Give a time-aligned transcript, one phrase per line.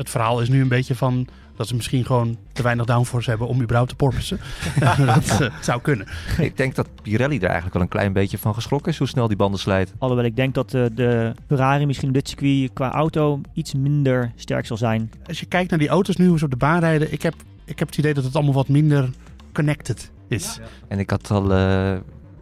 [0.00, 1.26] het verhaal is nu een beetje van
[1.56, 4.40] dat ze misschien gewoon te weinig downforce hebben om überhaupt te porpoisen.
[5.06, 6.06] dat eh, zou kunnen.
[6.38, 9.28] Ik denk dat Pirelli er eigenlijk wel een klein beetje van geschrokken is hoe snel
[9.28, 9.94] die banden slijten.
[9.98, 14.32] Alhoewel ik denk dat eh, de Ferrari misschien op dit circuit qua auto iets minder
[14.36, 15.10] sterk zal zijn.
[15.26, 17.34] Als je kijkt naar die auto's nu hoe ze op de baan rijden, ik heb,
[17.64, 19.10] ik heb het idee dat het allemaal wat minder
[19.52, 20.58] connected is.
[20.88, 21.96] En ik had al eh,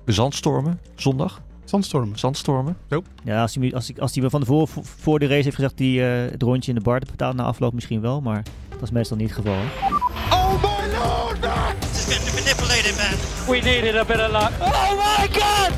[0.05, 1.41] zandstormen zondag.
[1.69, 2.19] Zandstormen.
[2.19, 2.77] Zandstormen.
[3.25, 6.31] Ja, als hij, als, hij van tevoren voor, voor de race heeft gezegd die eh,
[6.31, 9.29] het rondje in de bar betaalt na afloop misschien wel, maar dat is meestal niet
[9.29, 9.55] het geval.
[9.57, 9.67] hè.
[10.35, 11.75] Oh my lord, Max!
[11.81, 13.17] This is getting manipulated, man.
[13.55, 14.53] We needed a bit of luck.
[14.61, 15.73] Oh my god!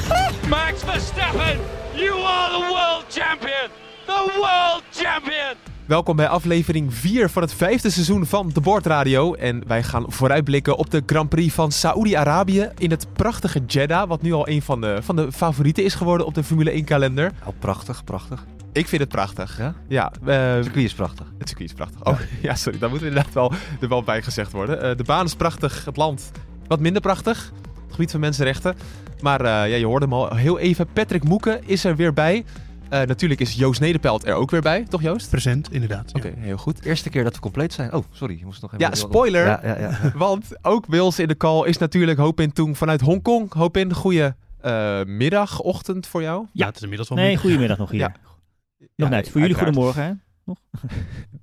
[0.56, 1.58] Max Verstappen,
[1.94, 3.68] you are the world champion!
[4.06, 5.56] The world champion!
[5.88, 9.34] Welkom bij aflevering 4 van het vijfde seizoen van De Bordradio.
[9.34, 14.08] En wij gaan vooruitblikken op de Grand Prix van Saoedi-Arabië in het prachtige Jeddah.
[14.08, 16.84] Wat nu al een van de, van de favorieten is geworden op de Formule 1
[16.84, 17.32] kalender.
[17.44, 18.44] Oh, prachtig, prachtig.
[18.72, 19.58] Ik vind het prachtig.
[19.58, 19.74] Ja?
[19.88, 21.26] Ja, eh, Het circuit is prachtig.
[21.38, 22.04] het circuit is prachtig.
[22.04, 22.78] Oh, ja, sorry.
[22.78, 24.82] Daar moet inderdaad wel, er wel bij gezegd worden.
[24.82, 26.30] Eh, de baan is prachtig, het land
[26.66, 27.52] wat minder prachtig.
[27.84, 28.76] Het gebied van mensenrechten.
[29.20, 30.86] Maar eh, ja, je hoorde hem al heel even.
[30.92, 32.44] Patrick Moeken is er weer bij.
[32.88, 34.84] Eh, natuurlijk is Joost Nederpelt er ook weer bij.
[34.88, 35.30] Toch Joost?
[35.30, 36.14] Present, inderdaad.
[36.14, 36.84] Oké, heel goed.
[36.84, 37.92] Eerste keer dat we compleet zijn.
[37.92, 38.38] Oh, sorry.
[38.38, 38.86] Je moest nog even...
[38.86, 39.46] Ja, spoiler.
[39.46, 40.12] Ja, ja, ja.
[40.26, 43.52] Want ook bij ons in de call is natuurlijk Hopin Toeng vanuit Hongkong.
[43.52, 46.46] Hopin, goede eh, middag, ochtend voor jou.
[46.52, 48.00] Ja, het is inmiddels wel Nee, goedemiddag nog hier.
[48.00, 48.14] Ja.
[48.78, 49.30] Nog Ja, net.
[49.30, 50.12] Voor jullie goedemorgen hè?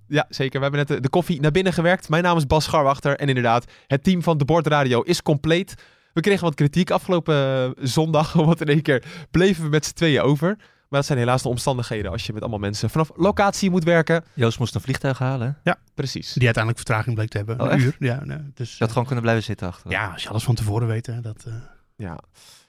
[0.08, 0.60] Ja, zeker.
[0.60, 2.10] We hebben net de, de koffie naar binnen gewerkt.
[2.10, 3.16] Mijn naam is Bas Scharwachter.
[3.16, 5.76] En inderdaad, het team van De Bord Radio is compleet.
[6.14, 8.34] We kregen wat kritiek afgelopen eh, zondag.
[8.34, 10.58] Want in één keer bleven we met z'n tweeën over.
[10.90, 14.24] Maar dat zijn helaas de omstandigheden als je met allemaal mensen vanaf locatie moet werken.
[14.34, 15.58] Joost moest een vliegtuig halen.
[15.64, 15.72] hè?
[15.94, 16.34] Precies.
[16.34, 17.60] Die uiteindelijk vertraging bleek te hebben.
[17.62, 17.84] Oh, een echt?
[17.84, 17.96] uur.
[18.00, 19.92] Ja, nee, dus, Je had gewoon kunnen blijven zitten achter.
[19.92, 21.06] ja, als je alles van tevoren weet.
[21.06, 21.54] Hè, dat, eh,
[21.96, 22.20] Ja.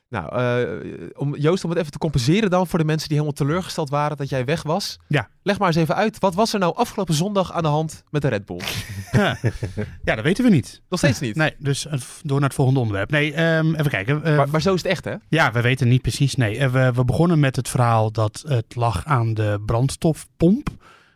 [0.09, 3.39] Nou, eh, om, Joost, om het even te compenseren dan voor de mensen die helemaal
[3.39, 4.99] teleurgesteld waren dat jij weg was.
[5.09, 5.29] Ja.
[5.43, 6.19] Leg maar eens even uit.
[6.19, 8.61] Wat was er nou afgelopen zondag aan de hand met de Red Bull?
[10.05, 10.83] ja, dat weten we niet.
[10.89, 11.37] Nog steeds niet.
[11.37, 13.11] Nee, dus eh, door naar het volgende onderwerp.
[13.11, 14.25] Nee, ehm, even kijken.
[14.25, 15.15] Eh, Maar, maar zo is het echt, hè?
[15.29, 16.35] Ja, we weten niet precies.
[16.35, 20.69] Nee, we, we begonnen met het verhaal dat het lag aan de brandstofpomp.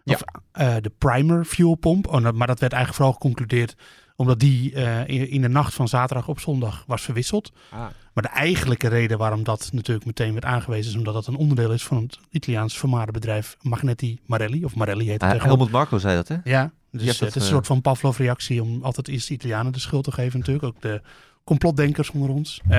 [0.05, 0.15] Ja.
[0.15, 0.23] Of
[0.53, 2.07] eh, de primer fuel pomp.
[2.07, 3.75] Oh, maar dat werd eigenlijk vooral geconcludeerd
[4.21, 7.53] omdat die eh, in, de nacht van zaterdag op zondag was verwisseld.
[7.71, 7.79] Ah.
[8.13, 10.91] Maar de eigenlijke reden waarom dat natuurlijk meteen werd aangewezen...
[10.91, 14.65] is omdat dat een onderdeel is van het Italiaans vermaarde bedrijf Magnetti Marelli.
[14.65, 15.43] Of Marelli heet het Ah.
[15.43, 16.37] Helmut Marco zei dat, hè?
[16.45, 19.73] Ja, dus dat, het is een eh, soort van Pavlov-reactie om altijd eerst de Italianen
[19.73, 20.67] de schuld te geven natuurlijk.
[20.67, 21.01] Ook de
[21.45, 22.61] complotdenkers onder ons.
[22.69, 22.71] Eh,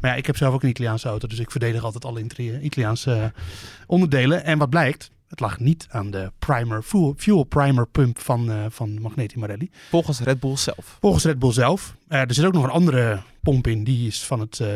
[0.00, 2.58] maar ja, ik heb zelf ook een Italiaanse auto, dus ik verdedig altijd alle Itali-
[2.60, 3.32] Italiaanse
[3.86, 4.44] onderdelen.
[4.44, 8.64] En wat blijkt, het lag niet aan de primer, fuel, fuel primer pump van, eh
[8.68, 9.70] van Magneti Marelli.
[9.88, 10.96] Volgens Red Bull zelf.
[11.00, 11.96] Volgens Red Bull zelf.
[12.08, 14.68] Eh, er zit ook nog een andere pomp in, die is van het eh,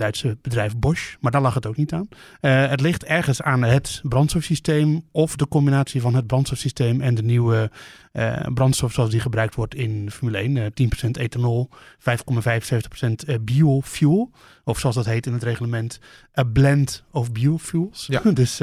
[0.00, 1.14] Duitse bedrijf Bosch.
[1.20, 2.08] Maar daar lag het ook niet aan.
[2.40, 7.22] Eh, het ligt ergens aan het brandstofsysteem of de combinatie van het brandstofsysteem en de
[7.22, 7.70] nieuwe
[8.12, 10.56] eh, brandstof zoals die gebruikt wordt in Formule 1.
[10.56, 10.66] eh
[11.06, 11.68] 10% ethanol,
[11.98, 14.30] 5,75% eh, biofuel.
[14.64, 16.00] Of zoals dat heet in het reglement,
[16.38, 18.06] a blend of biofuels.
[18.06, 18.20] Ja.
[18.32, 18.60] dus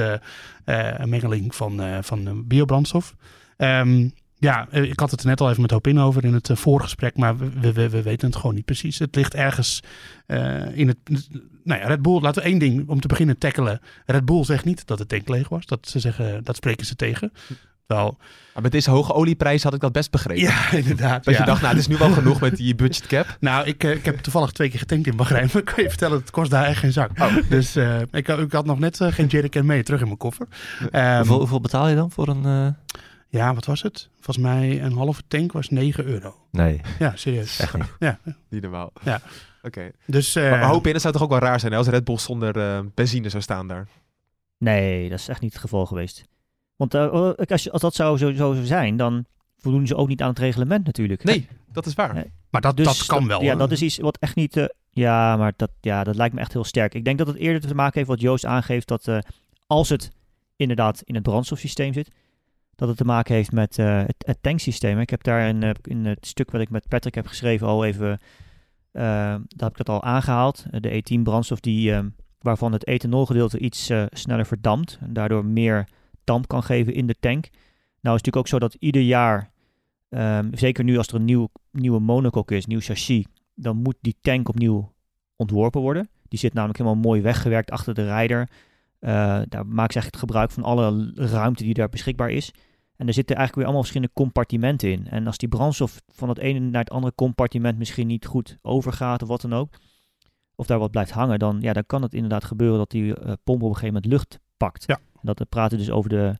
[0.65, 3.15] een mengeling van, van biobrandstof.
[3.57, 4.09] Ehm,
[4.39, 6.55] ja, eh, ik had het er net al even met Hopin over in het eh,
[6.55, 8.99] voorgesprek, maar we, we, we- we weten het gewoon niet precies.
[8.99, 9.83] Het ligt ergens
[10.25, 10.97] eh, in het...
[11.63, 13.79] Nou ja, Red Bull, laten we één ding om te beginnen tackelen.
[14.05, 15.65] Red Bull zegt niet dat het tank leeg was.
[15.65, 17.31] Dat, ze zeggen, dat spreken ze tegen.
[17.87, 18.17] Wel,
[18.53, 20.43] Maar met deze hoge olieprijs had ik dat best begrepen.
[20.43, 21.23] ja, inderdaad.
[21.23, 21.39] Dat ja.
[21.39, 23.37] je dacht, nou, het is nu wel genoeg met die budget cap.
[23.39, 25.49] Nou, ik, ik heb toevallig twee keer getankt in Bahrein.
[25.53, 27.11] Maar ik kan je vertellen, het kost daar echt geen zak.
[27.49, 30.47] Dus eh, ik, ik had nog net eh, geen jerrycan mee terug in mijn koffer.
[30.91, 32.75] Ehm, hoeveel, hoeveel betaal je dan voor een...
[33.29, 34.09] ja, wat was het?
[34.13, 36.35] Volgens mij een halve tank was 9 euro.
[36.51, 37.59] Nee, Ja, serieus.
[37.59, 37.93] echt niet.
[37.99, 38.91] Ja, Niet normaal.
[39.03, 39.21] Ja.
[39.61, 39.91] Oké.
[40.05, 40.35] dus...
[40.35, 42.03] eh, Maar, maar hoop in, het zou toch ook wel raar zijn hè, als Red
[42.03, 43.87] Bull zonder eh, benzine zou staan daar.
[44.57, 46.23] Nee, dat is echt niet het geval geweest.
[46.75, 49.25] Want eh, als, je- als dat zou zo, zo zijn, dan
[49.57, 51.23] voldoen ze ook niet aan het reglement natuurlijk.
[51.23, 52.13] Nee, dat is waar.
[52.13, 52.31] Nee.
[52.49, 53.41] maar dat, Dus dat kan wel.
[53.43, 54.57] Ja, dat is iets wat echt niet.
[54.57, 56.93] eh, ja, maar dat, ja, dat lijkt me echt heel sterk.
[56.93, 58.87] Ik denk dat het eerder te maken heeft wat Joost aangeeft.
[58.87, 59.17] Dat eh,
[59.67, 60.11] als het
[60.55, 62.11] inderdaad in het brandstofsysteem zit.
[62.77, 64.99] Dat het te maken heeft met eh, het, het tanksysteem.
[64.99, 67.85] Ik heb daar in, eh, in het stuk wat ik met Patrick heb geschreven al
[67.85, 68.11] even.
[68.91, 69.03] eh,
[69.47, 70.65] daar heb ik dat al aangehaald.
[70.71, 71.99] Eh, de E10 brandstof die, eh,
[72.39, 74.97] waarvan het ethanolgedeelte iets sneller verdampt.
[75.01, 75.87] En daardoor meer
[76.23, 77.43] damp kan geven in de tank.
[78.01, 79.51] Nou is het natuurlijk ook zo dat ieder jaar.
[80.09, 83.25] ehm, zeker nu als er een nieuw, nieuwe monocoque is, nieuw chassis
[83.55, 84.93] dan moet die tank opnieuw
[85.35, 86.09] ontworpen worden.
[86.27, 88.49] Die zit namelijk helemaal mooi weggewerkt achter de rijder.
[88.99, 89.11] Eh,
[89.49, 92.51] daar maken ze eigenlijk gebruik van alle ruimte die daar beschikbaar is.
[92.95, 95.07] En er zitten eigenlijk weer allemaal verschillende compartimenten in.
[95.07, 99.21] En als die brandstof van het ene naar het andere compartiment misschien niet goed overgaat
[99.21, 99.73] of wat dan ook,
[100.55, 103.33] of daar wat blijft hangen, dan, ja, dan kan het inderdaad gebeuren dat die eh,
[103.43, 104.83] pomp op een gegeven moment lucht pakt.
[104.87, 104.95] Ja.
[104.95, 106.35] En dat we praten dus over de,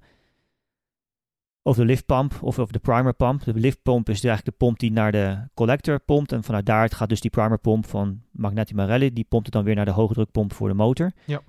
[1.63, 3.44] over de liftpump of over de primer pump.
[3.44, 6.31] De liftpomp is eigenlijk de pomp die naar de collector pompt.
[6.31, 9.13] En vanuit daar gaat dus die primer pomp van Magneti Marelli.
[9.13, 11.12] Die pompt het dan weer naar de hoogdrukpomp voor de motor.
[11.25, 11.42] Ja.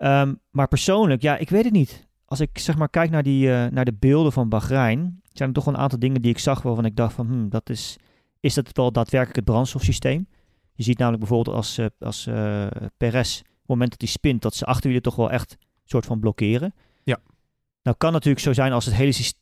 [0.00, 2.06] Ehm, maar persoonlijk, ja, ik weet het niet.
[2.24, 5.54] Als ik zeg maar kijk naar, die, eh, naar de beelden van Bahrein, zijn er
[5.54, 7.96] toch een aantal dingen die ik zag waarvan ik dacht van, hmm, dat is,
[8.40, 10.26] is dat wel daadwerkelijk het brandstofsysteem?
[10.74, 12.66] Je ziet namelijk bijvoorbeeld als, uh, als uh,
[12.96, 16.20] Perez, op het moment dat hij spint, dat ze achterwielen toch wel echt soort van
[16.20, 16.74] blokkeren.
[17.02, 17.18] Ja.
[17.82, 19.38] Nou kan natuurlijk zo zijn als het hele systeem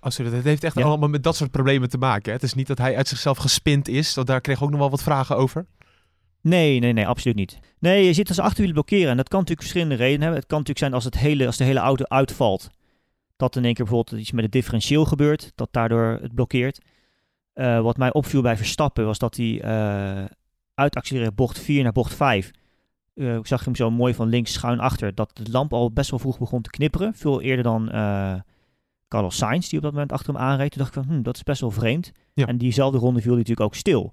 [0.00, 0.84] Oh, sorry, het heeft echt Ja.
[0.84, 2.24] allemaal met dat soort problemen te maken.
[2.24, 2.32] Hè?
[2.32, 4.14] Het is niet dat hij uit zichzelf gespind is.
[4.14, 5.66] Want daar kreeg ik ook nog wel wat vragen over.
[6.48, 7.58] Nee, nee, nee, absoluut niet.
[7.78, 9.10] Nee, je ziet als achterwielen blokkeren.
[9.10, 10.38] En dat kan natuurlijk verschillende redenen hebben.
[10.38, 12.70] Het kan natuurlijk zijn als, het hele, als de hele auto uitvalt.
[13.36, 15.52] Dat in één keer bijvoorbeeld iets met het differentieel gebeurt.
[15.54, 16.80] Dat daardoor het blokkeert.
[17.52, 20.24] Eh, wat mij opviel bij Verstappen was dat hij eh
[20.74, 22.50] uitaccelereren bocht 4 naar bocht 5.
[23.14, 25.14] Eh, ik zag hem zo mooi van links schuin achter.
[25.14, 27.14] Dat de lamp al best wel vroeg begon te knipperen.
[27.14, 27.88] Veel eerder dan
[29.08, 30.70] Carlos Sainz, die op dat moment achter hem aanreed.
[30.70, 32.12] Toen dacht ik van, hm, dat is best wel vreemd.
[32.34, 32.46] Ja.
[32.46, 34.12] En diezelfde ronde viel hij natuurlijk ook stil.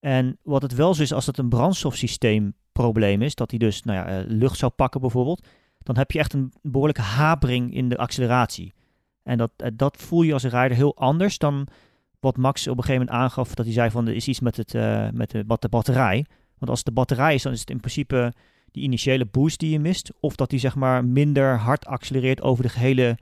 [0.00, 3.98] En wat het wel zo is, als het een brandstofsysteemprobleem is, dat hij dus nou
[3.98, 5.46] ja, eh, lucht zou pakken bijvoorbeeld,
[5.78, 8.72] dan heb je echt een behoorlijke hapering in de acceleratie.
[9.22, 11.66] En dat, eh, dat voel je als een rijder heel anders dan
[12.20, 14.56] wat Max op een gegeven moment aangaf, dat hij zei van er is iets met,
[14.56, 16.26] het, eh, met de, wat de batterij.
[16.58, 18.32] Want als het de batterij is, dan is het in principe
[18.70, 22.62] die initiële boost die je mist, of dat hij zeg maar minder hard accelereert over,
[22.62, 23.18] de gehele,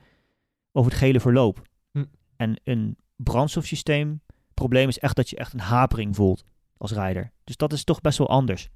[0.73, 1.63] over het gehele verloop.
[1.93, 2.05] Hm.
[2.37, 4.21] En een brandstofsysteem
[4.55, 6.45] probleem is echt dat je echt een hapering voelt
[6.79, 7.33] als rijder.
[7.45, 8.69] Dus dat is toch best wel anders.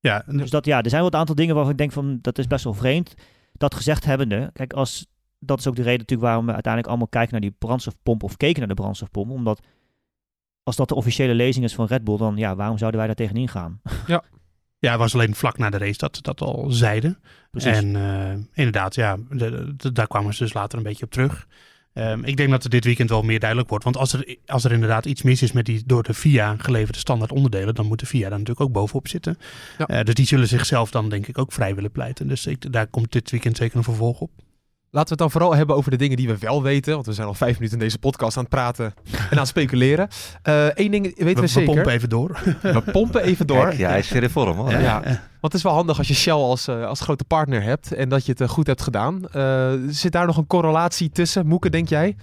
[0.00, 2.18] Ja, en Dus dat, ja, er zijn wel een aantal dingen waarvan ik denk van,
[2.20, 3.14] dat is best wel vreemd.
[3.52, 5.06] Dat gezegd hebbende, kijk, als,
[5.38, 8.36] dat is ook de reden natuurlijk waarom we uiteindelijk allemaal kijken naar die brandstofpomp of
[8.36, 9.30] keken naar de brandstofpomp.
[9.30, 9.60] Omdat
[10.62, 13.16] als dat de officiële lezing is van Red Bull, dan ja, waarom zouden wij daar
[13.16, 13.80] tegenin gaan?
[14.78, 17.18] ja, het was alleen vlak na de race dat ze dat al zeiden.
[17.50, 17.76] Precies.
[17.76, 21.46] En eh, inderdaad, ja, de- de- daar kwamen ze dus later een beetje op terug.
[21.96, 23.84] Ehm, ik denk dat het dit weekend wel meer duidelijk wordt.
[23.84, 26.98] Want als er, als er inderdaad iets mis is met die door de FIA geleverde
[26.98, 29.38] standaard onderdelen, dan moet de FIA daar natuurlijk ook bovenop zitten.
[29.78, 29.86] Ja.
[29.86, 32.28] Eh, dus die zullen zichzelf dan denk ik ook vrij willen pleiten.
[32.28, 34.30] Dus ik, daar komt dit weekend zeker een vervolg op.
[34.96, 36.94] Laten we het dan vooral hebben over de dingen die we wel weten.
[36.94, 39.48] Want we zijn al vijf minuten in deze podcast aan het praten en aan het
[39.48, 40.08] speculeren.
[40.74, 41.74] Eén ding weten we, We, we zeker.
[41.74, 42.38] pompen even door.
[42.62, 43.64] We pompen even door.
[43.66, 44.70] Kijk, ja, hij is weer in vorm hoor.
[44.70, 44.78] Ja.
[44.80, 45.00] Ja.
[45.02, 48.08] Want het is wel handig als je Shell als, eh, als grote partner hebt en
[48.08, 49.28] dat je het eh, goed hebt gedaan.
[49.28, 52.16] Eh, zit daar nog een correlatie tussen, Moeke, denk jij?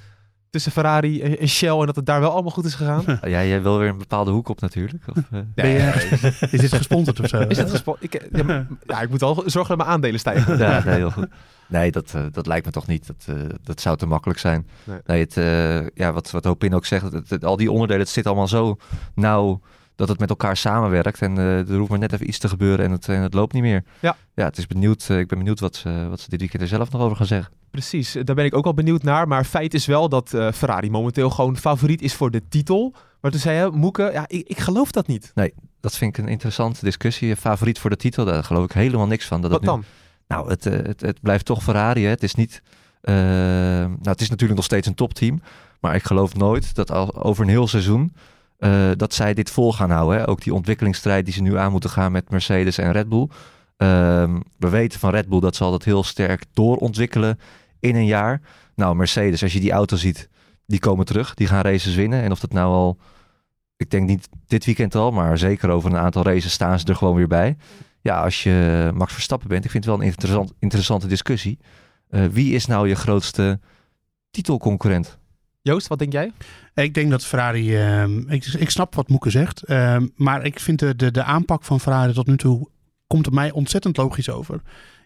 [0.50, 3.04] Tussen Ferrari en, Shell en dat het daar wel allemaal goed is gegaan?
[3.22, 5.04] Ja, jij wil weer een bepaalde hoek op natuurlijk.
[5.10, 7.40] Of, eh, Ben je- Is dit gesponsord of zo?
[7.40, 10.20] Is het gespo- ik, eh, ja, maar- ja, ik moet al zorgen dat mijn aandelen
[10.20, 10.58] stijgen.
[10.58, 11.28] ja, heel goed.
[11.68, 13.08] Nee, dat, eh, dat lijkt me toch niet.
[13.08, 14.68] Dat, eh, dat zou te makkelijk zijn.
[14.84, 15.00] Nee.
[15.06, 18.12] Nee, het, eh, ja, wat, wat Hopin ook zegt, het, het- al die onderdelen, het
[18.12, 18.78] zit allemaal zo
[19.16, 19.60] nauw
[19.96, 21.22] dat het met elkaar samenwerkt.
[21.22, 23.62] En er hoeft maar net even iets te gebeuren en het, en het loopt niet
[23.62, 23.84] meer.
[24.00, 24.16] Ja.
[24.36, 26.92] Ja, het is benieuwd, ik ben benieuwd wat ze, wat ze dit weekend er zelf
[26.92, 27.54] nog over gaan zeggen.
[27.72, 29.28] Precies, daar ben ik ook wel benieuwd naar.
[29.28, 32.94] Maar feit is wel dat Ferrari momenteel gewoon favoriet is voor de titel.
[33.22, 35.32] Maar toen zei je, Moeke, ja, ik, ik geloof dat niet.
[35.80, 37.36] Dat vind ik een interessante discussie.
[37.36, 39.42] Favoriet voor de titel, daar geloof ik helemaal niks van.
[39.42, 39.84] Dat Wat nu- dan?
[40.34, 42.04] Nou, het, eh, het, het blijft toch Ferrari.
[42.04, 42.10] Hè.
[42.10, 42.62] Het is niet.
[43.02, 45.42] eh, nou, het is natuurlijk nog steeds een topteam.
[45.80, 48.14] Maar ik geloof nooit dat al, over een heel seizoen.
[48.58, 50.18] eh, dat zij dit vol gaan houden.
[50.20, 50.28] Hè.
[50.28, 53.28] Ook die ontwikkelingsstrijd die ze nu aan moeten gaan met Mercedes en Red Bull.
[53.78, 57.40] Ehm, we weten van Red Bull dat ze altijd heel sterk doorontwikkelen
[57.80, 58.42] in een jaar.
[58.76, 60.30] Nou, Mercedes, als je die auto ziet,
[60.66, 61.34] die komen terug.
[61.34, 62.24] Die gaan races winnen.
[62.24, 62.98] En of dat nou al.
[63.78, 66.96] Ik denk niet dit weekend al, maar zeker over een aantal races staan ze er
[66.96, 67.58] gewoon weer bij
[68.04, 71.58] ja, als je Max Verstappen bent, ik vind het wel een interessant, interessante discussie.
[72.10, 73.60] Eh, wie is nou je grootste
[74.32, 75.18] titelconcurrent?
[75.62, 76.32] Joost, wat denk jij?
[76.74, 77.76] Ik denk dat Ferrari.
[77.78, 79.64] ehm, ik, ik snap wat Moeke zegt.
[79.64, 82.70] ehm, maar ik vind de, de, de aanpak van Ferrari tot nu toe.
[83.08, 84.62] komt op mij ontzettend logisch over.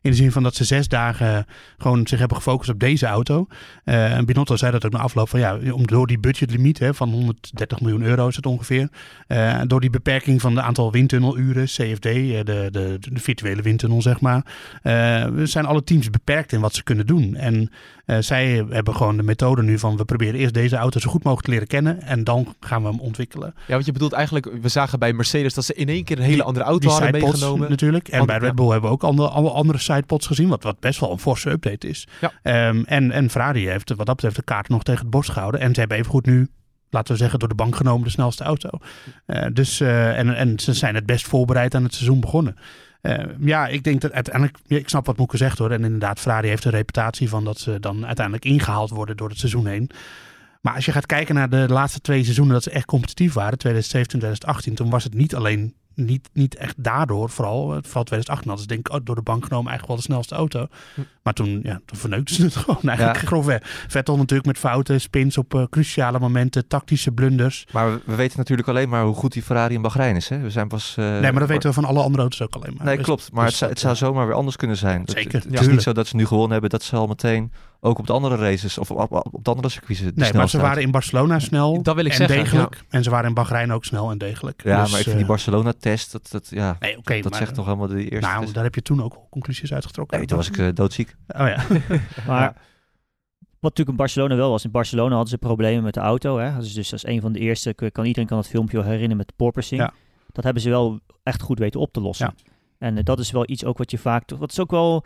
[0.08, 1.46] In de zin van dat ze zes dagen
[1.78, 3.48] gewoon zich hebben gefocust op deze auto.
[3.84, 6.94] Eh, en Binotto zei dat ook na afloop van ja, om, door die budgetlimiet hè,
[6.94, 8.90] van 130 miljoen euro is het ongeveer.
[9.28, 14.02] eh, door die beperking van de aantal windtunneluren, CFD, eh, de, de, de virtuele windtunnel
[14.02, 14.46] zeg maar.
[14.82, 17.36] eh, zijn alle teams beperkt in wat ze kunnen doen.
[17.36, 17.72] En
[18.08, 21.24] eh, zij hebben gewoon de methode nu van we proberen eerst deze auto zo goed
[21.24, 23.54] mogelijk te leren kennen en dan gaan we hem ontwikkelen.
[23.68, 26.24] Ja, want je bedoelt eigenlijk, we zagen bij Mercedes dat ze in één keer een
[26.24, 27.70] hele Die- andere auto hadden meegenomen.
[27.70, 28.08] natuurlijk.
[28.08, 28.38] En Want- bij.
[28.40, 31.20] Red Bull hebben we ook andere, alle andere sidepods gezien, wat, wat best wel een
[31.20, 32.08] forse update is.
[32.22, 32.32] Ja.
[32.44, 35.60] Ehm, en, en Ferrari heeft wat dat betreft de kaart nog tegen het borst gehouden.
[35.62, 36.48] En ze hebben evengoed nu,
[36.90, 38.70] laten we zeggen, door de bank genomen de snelste auto.
[39.26, 42.56] Eh, dus, eh, en, en ze zijn het best voorbereid aan het seizoen begonnen.
[43.02, 45.72] Eh, ja, ik denk dat uiteindelijk, ik snap wat Moeke zegt hoor.
[45.72, 49.40] En inderdaad, Ferrari heeft een reputatie van dat ze dan uiteindelijk ingehaald worden door het
[49.40, 49.90] seizoen heen.
[50.62, 53.58] Maar als je gaat kijken naar de laatste twee seizoenen dat ze echt competitief waren,
[53.58, 58.48] 2017 2018, toen was het niet alleen niet, niet echt daardoor, vooral, eh, vooral 2018
[58.50, 60.68] hadden ze denk ik ook door de bank genomen eigenlijk wel de snelste auto.
[60.96, 61.02] Hm.
[61.24, 63.28] Maar toen, ja, toen verneukten ze het gewoon eigenlijk Ja.
[63.28, 63.86] grofweg.
[63.88, 67.66] Vettel natuurlijk met fouten, spins op eh, cruciale momenten, tactische blunders.
[67.72, 70.30] Maar we, we weten natuurlijk alleen maar hoe goed die Ferrari in Bahrein is.
[70.30, 70.40] Hè?
[70.40, 70.96] We zijn pas...
[70.98, 72.86] eh, nee, maar dat weten we van alle andere auto's ook alleen maar.
[72.86, 73.32] Nee, Dus- klopt.
[73.32, 75.02] Maar dus het, zou, dat, het zou eh, zomaar weer anders kunnen zijn.
[75.02, 77.08] Het- Zeker, Het, het is niet zo dat ze nu gewonnen hebben, dat ze al
[77.08, 77.52] meteen
[77.88, 80.58] ook op de andere races of op, op, op de andere circuits Nee, maar ze
[80.60, 82.84] waren in Barcelona snel Dat wil ik en zeggen, degelijk.
[82.90, 84.62] En ze waren in Bahrein ook snel en degelijk.
[84.64, 87.56] Ja, Dus, maar ik vind die eh, Barcelona-test, dat, dat, ja, Nee, dat maar, zegt
[87.56, 88.54] nog helemaal de eerste Nou, test.
[88.54, 90.18] daar heb je toen ook conclusies uitgetrokken.
[90.18, 91.16] Nee, toen was ik eh, doodziek.
[91.28, 91.64] Oh ja.
[92.28, 92.54] Maar
[93.60, 94.64] wat natuurlijk in Barcelona wel was.
[94.66, 96.38] In Barcelona hadden ze problemen met de auto.
[96.38, 96.60] Hè?
[96.60, 99.34] Dus, dus als een van de eerste, kan, iedereen kan het filmpje herinneren met de
[99.36, 99.82] porpoising.
[99.82, 99.94] Ja.
[100.32, 102.34] Dat hebben ze wel echt goed weten op te lossen.
[102.38, 102.52] Ja.
[102.78, 104.26] En eh, dat is wel iets ook wat je vaak...
[104.26, 105.04] toch- Wat is ook wel...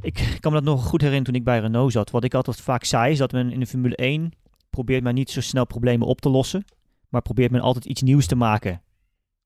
[0.00, 2.10] Ik kan me dat nog goed herinneren toen ik bij Renault zat.
[2.10, 4.32] Wat ik altijd vaak zei is dat men in de Formule 1
[4.70, 6.64] probeert men niet zo snel problemen op te lossen.
[7.08, 8.82] Maar probeert men altijd iets nieuws te maken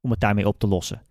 [0.01, 1.03] om het daarmee op te lossen.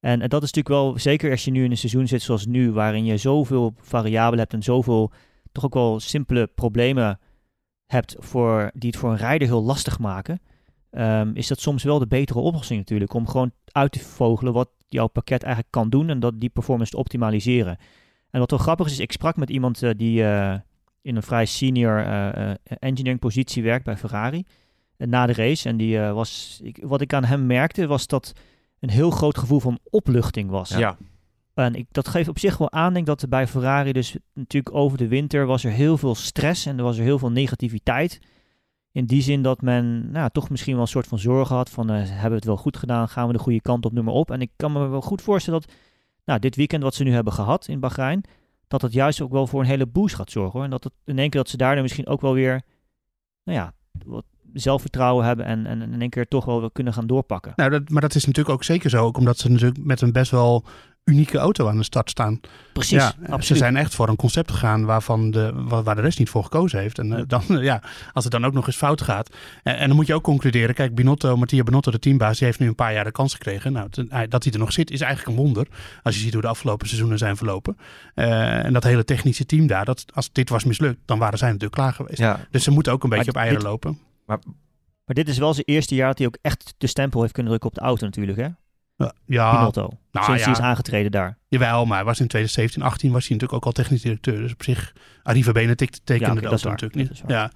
[0.00, 2.72] En, dat is natuurlijk wel, zeker als je nu in een seizoen zit zoals nu,
[2.72, 5.12] waarin je zoveel variabelen hebt en zoveel
[5.52, 7.18] toch ook wel simpele problemen
[7.86, 10.40] hebt voor, die het voor een rijder heel lastig maken,
[10.90, 13.14] ehm, is dat soms wel de betere oplossing natuurlijk.
[13.14, 16.90] Om gewoon uit te vogelen wat jouw pakket eigenlijk kan doen en dat die performance
[16.90, 17.78] te optimaliseren.
[18.30, 20.54] En wat wel grappig is, ik sprak met iemand eh, die eh,
[21.08, 24.44] in een vrij senior eh, eh, engineering positie werkt bij Ferrari
[24.96, 25.68] na de race.
[25.68, 28.32] En die eh, was, ik, wat ik aan hem merkte, was dat
[28.80, 30.68] een heel groot gevoel van opluchting was.
[30.68, 30.96] Ja.
[31.54, 34.98] En ik, dat geeft op zich wel aan, denk dat bij Ferrari dus natuurlijk over
[34.98, 38.20] de winter was er heel veel stress en er was er heel veel negativiteit.
[38.92, 41.88] In die zin dat men nou, toch misschien wel een soort van zorgen had van
[41.88, 44.30] hebben we het wel goed gedaan, gaan we de goede kant op, noem maar op.
[44.30, 45.72] En ik kan me wel goed voorstellen dat
[46.28, 48.24] nou, dit weekend wat ze nu hebben gehad in Bahrein,
[48.66, 50.52] dat het juist ook wel voor een hele boost gaat zorgen.
[50.52, 50.64] Hoor.
[50.64, 52.62] En dat het in één keer dat ze daardoor misschien ook wel weer,
[53.44, 53.72] nou ja,
[54.04, 57.52] wat zelfvertrouwen hebben en, en in één keer toch wel kunnen gaan doorpakken.
[57.56, 59.04] Nou, dat, maar dat is natuurlijk ook zeker zo.
[59.04, 60.64] Ook omdat ze natuurlijk met een best wel
[61.08, 62.40] unieke auto aan de start staan.
[62.72, 62.90] Precies,
[63.28, 66.42] ja, Ze zijn echt voor een concept gegaan waarvan de, waar, de rest niet voor
[66.42, 66.98] gekozen heeft.
[66.98, 69.36] En eh, dan, ja, als het dan ook nog eens fout gaat.
[69.62, 70.74] En, en dan moet je ook concluderen.
[70.74, 73.72] Kijk, Binotto, Mattia Binotto, de teambaas, die heeft nu een paar jaar de kans gekregen.
[73.72, 75.66] Nou, ten- hij- dat hij er nog zit, is eigenlijk een wonder.
[76.02, 77.76] Als je ziet hoe de afgelopen seizoenen zijn verlopen.
[78.14, 81.48] Eh, en dat hele technische team daar, dat, als dit was mislukt, dan waren zij
[81.48, 82.18] natuurlijk klaar geweest.
[82.18, 83.98] Ja, Dus ze moeten ook een beetje Maar op eieren dit- lopen.
[85.04, 87.50] Maar dit is wel zijn eerste jaar dat hij ook echt de stempel heeft kunnen
[87.52, 88.48] drukken op de auto natuurlijk, hè?
[88.98, 89.80] Ja, ja Binotto.
[90.12, 90.58] nou sinds hij ja.
[90.58, 91.38] is aangetreden daar.
[91.48, 94.38] jawel, maar hij was in 2017, 18 was hij natuurlijk ook al technisch directeur.
[94.40, 96.72] Dus op zich, Arriva Bene tik- tekende Ja, oké, de dat is auto waar.
[96.90, 97.30] natuurlijk Dat niet.
[97.30, 97.42] is waar.
[97.42, 97.50] Ja.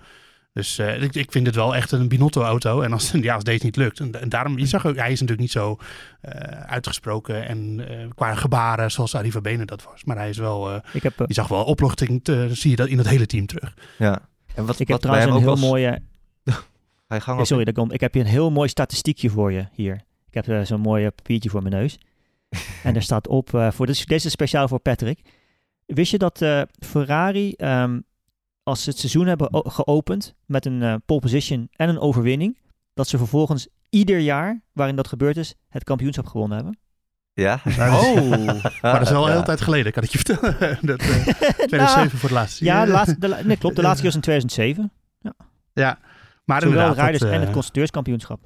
[0.53, 2.81] Dus eh, ik, ik vind het wel echt een Binotto-auto.
[2.81, 4.01] En als, ja, als deze niet lukt.
[4.01, 5.79] En, en daarom, je zag ook, hij is natuurlijk niet zo
[6.21, 10.05] eh, uitgesproken en eh, qua gebaren zoals Arriva Bene dat was.
[10.05, 12.89] Maar hij is wel, eh, Ik heb, je zag wel opluchting, te, zie je dat
[12.89, 13.75] in het hele team terug.
[13.99, 14.21] ja.
[14.55, 16.03] En wat, ik heb wat bij trouwens een heel was- mooie...
[17.09, 17.93] Hij gang Ja, ook- sorry, dat komt.
[17.93, 20.01] Ik heb hier een heel mooi statistiekje voor je hier.
[20.33, 21.99] Ik heb eh, zo'n mooi eh, papiertje voor mijn neus.
[22.85, 25.21] en daar staat op, eh, voor, dus, deze is speciaal voor Patrick.
[25.87, 28.01] Wist je dat eh, Ferrari, ehm,
[28.63, 32.59] als ze het seizoen hebben geopend met een pole position en een overwinning,
[32.95, 36.79] dat ze vervolgens ieder jaar waarin dat gebeurd is, het kampioenschap gewonnen hebben?
[37.33, 37.61] Ja.
[37.79, 38.27] Oh,
[38.83, 39.27] Maar dat is wel Ja.
[39.27, 40.79] een hele tijd geleden, kan ik je vertellen.
[40.83, 42.65] dat, eh 2007 voor het laatste.
[42.65, 43.77] Nou, ja, de laatste, de, nee, klopt.
[43.77, 44.93] De laatste keer was in 2007.
[45.75, 45.99] Ja,
[46.45, 46.95] maar Zowel inderdaad.
[46.97, 48.41] de rijders dat, en het constructeurskampioenschap.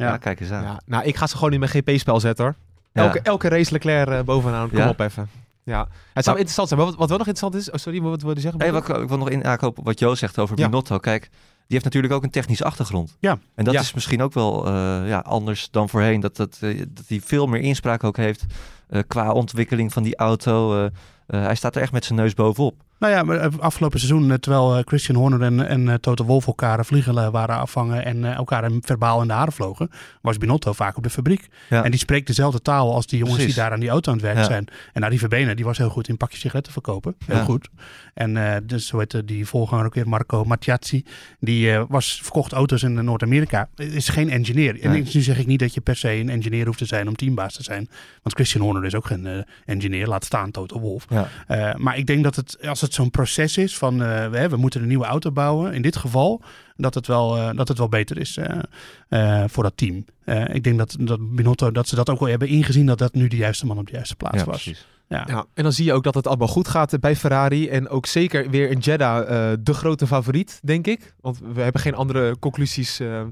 [0.00, 0.16] Ja, ja.
[0.16, 0.62] kijk eens aan.
[0.62, 0.80] ja.
[0.86, 2.54] Nou, ik ga ze gewoon in mijn GP-spel zetten hoor.
[2.92, 3.02] Ja.
[3.02, 4.68] Elke, elke race Leclerc eh, bovenaan.
[4.68, 4.88] Kom Ja.
[4.88, 5.28] op even.
[5.64, 5.88] Ja.
[6.14, 6.80] Het zou interessant zijn.
[6.80, 7.70] Maar wat, wat wel nog interessant is...
[7.70, 8.60] Oh, sorry, wat wilde je zeggen?
[8.60, 10.68] Nee, wat, ik wil nog inhaken op wat Joost zegt over Ja.
[10.68, 10.98] Binotto.
[10.98, 13.16] Kijk, die heeft natuurlijk ook een technische achtergrond.
[13.20, 13.38] Ja.
[13.54, 13.80] En dat Ja.
[13.80, 14.72] is misschien ook wel eh,
[15.08, 16.20] ja, anders dan voorheen.
[16.20, 18.44] Dat, dat, eh, dat hij veel meer inspraak ook heeft
[18.88, 20.74] eh, qua ontwikkeling van die auto.
[20.76, 20.84] eh,
[21.26, 22.74] eh, hij staat er echt met zijn neus bovenop.
[23.00, 26.46] Nou ja, maar eh, afgelopen seizoen, eh, terwijl eh, Christian Horner en, en Toto Wolff
[26.46, 29.90] elkaar vliegen waren afvangen en elkaar verbaal in de haren vlogen,
[30.22, 31.48] was Binotto vaak op de fabriek.
[31.70, 31.84] Ja.
[31.84, 33.54] En die spreekt dezelfde taal als die jongens Precies.
[33.54, 34.44] die daar aan die auto aan het werk Ja.
[34.44, 34.66] zijn.
[34.92, 37.14] En Arriva Bene, die was heel goed in pakjes sigaretten verkopen.
[37.26, 37.44] Heel Ja.
[37.44, 37.68] goed.
[38.14, 41.04] En eh, dus, hoe heet eh, die voorganger ook weer, Marco Mattiazzi,
[41.38, 43.68] die was verkocht auto's in Noord-Amerika.
[43.76, 44.80] Is geen engineer.
[44.80, 45.02] En Nee.
[45.12, 47.54] nu zeg ik niet dat je per se een engineer hoeft te zijn om teambaas
[47.54, 47.88] te zijn.
[48.22, 51.06] Want Christian Horner is ook geen engineer, laat staan Toto Wolff.
[51.76, 54.82] Maar ik denk dat het, als het zo'n proces is van eh, we, we moeten
[54.82, 56.42] een nieuwe auto bouwen, in dit geval,
[56.76, 58.58] dat het wel, eh, dat het wel beter is eh,
[59.08, 60.04] eh, voor dat team.
[60.24, 63.14] Eh, ik denk dat, dat Binotto, dat ze dat ook wel hebben ingezien dat dat
[63.14, 64.62] nu de juiste man op de juiste plaats Ja, was.
[64.62, 64.86] precies.
[65.08, 65.24] Ja.
[65.28, 67.68] Ja, en dan zie je ook dat het allemaal goed gaat bij Ferrari.
[67.68, 71.14] En ook zeker weer in Jeddah eh, de grote favoriet, denk ik.
[71.20, 73.22] Want we hebben geen andere conclusies eh,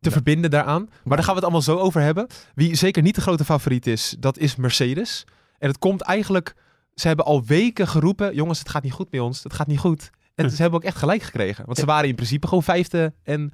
[0.00, 0.88] te verbinden daaraan.
[1.04, 2.26] Maar daar gaan we het allemaal zo over hebben.
[2.54, 5.24] Wie zeker niet de grote favoriet is, dat is Mercedes.
[5.58, 6.54] En het komt eigenlijk...
[6.94, 8.34] Ze hebben al weken geroepen...
[8.34, 9.42] Jongens, het gaat niet goed bij ons.
[9.42, 10.10] Het gaat niet goed.
[10.34, 10.50] En Hm.
[10.50, 11.64] ze hebben ook echt gelijk gekregen.
[11.66, 13.12] Want ze waren in principe gewoon vijfde.
[13.22, 13.52] En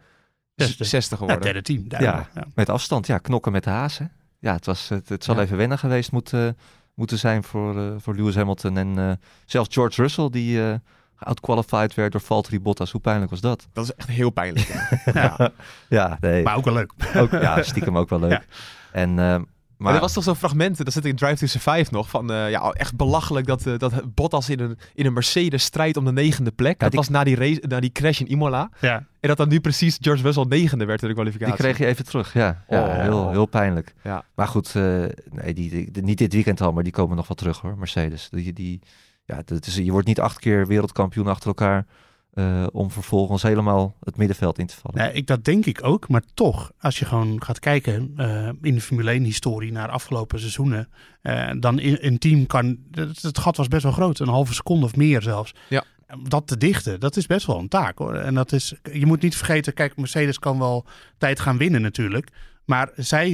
[0.55, 0.85] Zesde.
[0.85, 1.45] 60 Ja, geworden.
[1.45, 1.89] derde team.
[1.89, 2.31] duidelijk.
[2.35, 2.45] Ja.
[2.55, 3.99] Met afstand, ja, knokken met de haas.
[3.99, 4.05] Hè?
[4.39, 5.41] Ja, het, was, het, het zal Ja.
[5.43, 6.57] even wennen geweest moeten,
[6.95, 8.77] moeten zijn voor, eh, voor Lewis Hamilton.
[8.79, 9.13] En eh,
[9.47, 10.75] zelfs George Russell, die eh
[11.19, 12.91] outqualified werd door Valtteri Bottas.
[12.91, 13.69] Hoe pijnlijk was dat?
[13.73, 14.67] Dat is echt heel pijnlijk.
[14.67, 14.89] ja.
[15.39, 15.53] Ja,
[15.89, 16.43] Ja, nee.
[16.43, 16.93] maar ook wel leuk.
[17.17, 18.31] Ook, ja, stiekem ook wel leuk.
[18.41, 18.43] Ja.
[18.93, 19.41] En, eh,
[19.77, 22.51] Maar er was toch zo'n fragment, dat zit in Drive to Survive nog, van eh,
[22.51, 26.13] ja, echt belachelijk dat, eh, dat Bottas in een, in een Mercedes strijdt om de
[26.13, 26.79] negende plek.
[26.79, 28.71] dat die- was na die, race, na die crash in Imola.
[28.81, 28.97] Ja.
[29.21, 31.55] En dat dan nu precies George Russell negende werd in de kwalificatie.
[31.55, 32.33] die kreeg je even terug.
[32.33, 33.01] Ja, ja Oh.
[33.03, 33.95] heel, heel pijnlijk.
[34.03, 34.25] Ja.
[34.35, 34.83] Maar goed, eh,
[35.31, 38.29] nee, die, die- niet dit weekend al, maar die komen nog wel terug hoor, Mercedes.
[38.31, 38.81] Die, die,
[39.25, 41.87] ja, dat is, je wordt niet acht keer wereldkampioen achter elkaar
[42.37, 44.99] eh, om vervolgens helemaal het middenveld in te vallen.
[44.99, 46.09] Nee, ik, dat denk ik ook.
[46.09, 49.93] Maar toch, als je gewoon gaat kijken eh, in de Formule 1 historie naar de
[49.93, 50.89] afgelopen seizoenen.
[51.23, 52.79] eh, dan in, een team kan.
[52.91, 54.19] Het, het gat was best wel groot.
[54.19, 55.55] Een halve seconde of meer zelfs.
[55.69, 55.85] Ja.
[56.23, 58.15] Dat te dichten, dat is best wel een taak hoor.
[58.15, 60.87] En dat is, je moet niet vergeten, kijk, Mercedes kan wel
[61.19, 62.31] tijd gaan winnen natuurlijk.
[62.65, 63.31] Maar zij,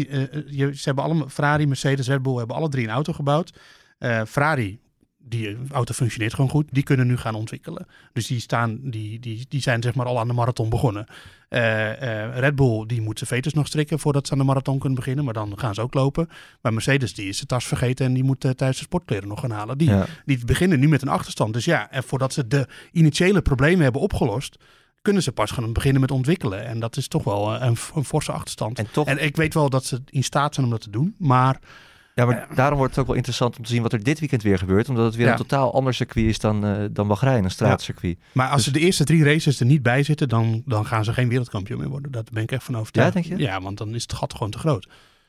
[0.46, 3.52] je, ze hebben allemaal, Ferrari, Mercedes, Red Bull hebben alle drie een auto gebouwd.
[3.98, 4.80] Eh, Ferrari,
[5.24, 7.86] die auto functioneert gewoon goed, die kunnen nu gaan ontwikkelen.
[8.12, 11.06] Dus die, staan, die, die, die zijn zeg maar al aan de marathon begonnen.
[11.48, 14.78] Eh, eh, Red Bull die moet zijn veters nog strikken voordat ze aan de marathon
[14.78, 15.24] kunnen beginnen.
[15.24, 16.28] Maar dan gaan ze ook lopen.
[16.60, 19.40] Maar Mercedes die is zijn tas vergeten en die moet eh, thuis de sportkleren nog
[19.40, 19.78] gaan halen.
[19.78, 20.06] Die, Ja.
[20.24, 21.52] die beginnen nu met een achterstand.
[21.52, 24.56] Dus ja, en voordat ze de initiële problemen hebben opgelost,
[25.02, 26.64] kunnen ze pas gaan beginnen met ontwikkelen.
[26.64, 28.78] En dat is toch wel een, een forse achterstand.
[28.78, 31.14] En, En toch, ik weet wel dat ze in staat zijn om dat te doen.
[31.18, 31.58] Maar
[32.14, 34.42] ja, maar daarom wordt het ook wel interessant om te zien wat er dit weekend
[34.42, 34.88] weer gebeurt.
[34.88, 35.32] Omdat het weer Ja.
[35.32, 38.18] een totaal ander circuit is dan, eh dan Bahrein, een straatcircuit.
[38.32, 41.04] Maar als Dus- ze de eerste drie races er niet bij zitten, dan, dan gaan
[41.04, 42.12] ze geen wereldkampioen meer worden.
[42.12, 43.14] Daar ben ik echt van overtuigd.
[43.14, 43.44] Ja, denk je?
[43.46, 44.88] Ja, want dan is het gat gewoon te groot.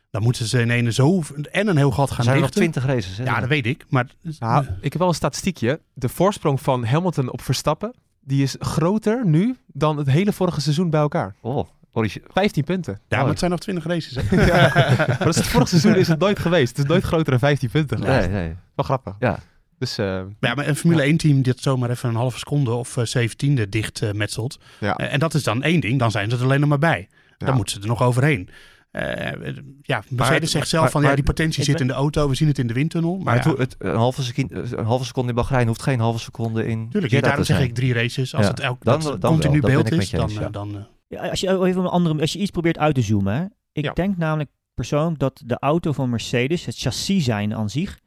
[0.09, 1.21] Dan moeten ze in ene zo
[1.51, 2.71] en een heel gat gaan Er zijn er nog dichten.
[2.71, 3.17] twintig races.
[3.17, 3.23] Hè?
[3.23, 3.85] Ja, dat weet ik.
[3.89, 4.07] Maar
[4.39, 5.79] Nou, ik heb wel een statistiekje.
[5.93, 10.89] De voorsprong van Hamilton op Verstappen, die is groter nu dan het hele vorige seizoen
[10.89, 11.35] bij elkaar.
[11.41, 12.99] Oh, 15 punten.
[13.07, 14.15] ja, maar het zijn nog twintig races.
[14.15, 14.45] Hè?
[14.45, 14.71] Ja.
[14.97, 16.69] maar dat is het vorige seizoen is het nooit geweest.
[16.69, 18.29] Het is nooit groter dan 15 punten geweest.
[18.29, 18.55] nee, nee.
[18.75, 19.15] Wel grappig.
[19.19, 19.39] Ja.
[19.79, 20.05] Dus eh,
[20.39, 23.69] Ja, maar een Formule 1 team dit zomaar even een halve seconde of eh, zeventiende
[23.69, 24.59] dicht eh, metselt.
[24.79, 24.95] Ja.
[24.97, 25.99] En dat is dan één ding.
[25.99, 27.07] Dan zijn ze er alleen nog maar bij.
[27.37, 27.45] Ja.
[27.45, 28.49] Dan moeten ze er nog overheen.
[28.91, 32.29] Eh, ja, Mercedes zegt zelf maar- van ja, die potentie zit ben- in de auto.
[32.29, 33.15] We zien het in de windtunnel.
[33.17, 36.19] Maar, Maar het, het, een, halve seconde, een halve seconde in Bahrein hoeft geen halve
[36.19, 38.35] seconde in Tuurlijk, daarom zeg ik drie races.
[38.35, 40.49] Als Ja, het elk, dan- dat dan continu ben beeld is, dan, eens, ja.
[40.49, 40.85] dan
[41.19, 43.33] als, je, even een andere, als je iets probeert uit te zoomen.
[43.35, 43.45] Hè?
[43.71, 43.93] Ik Ja.
[43.93, 47.99] denk namelijk persoonlijk dat de auto van Mercedes, het chassis zijn aan zich,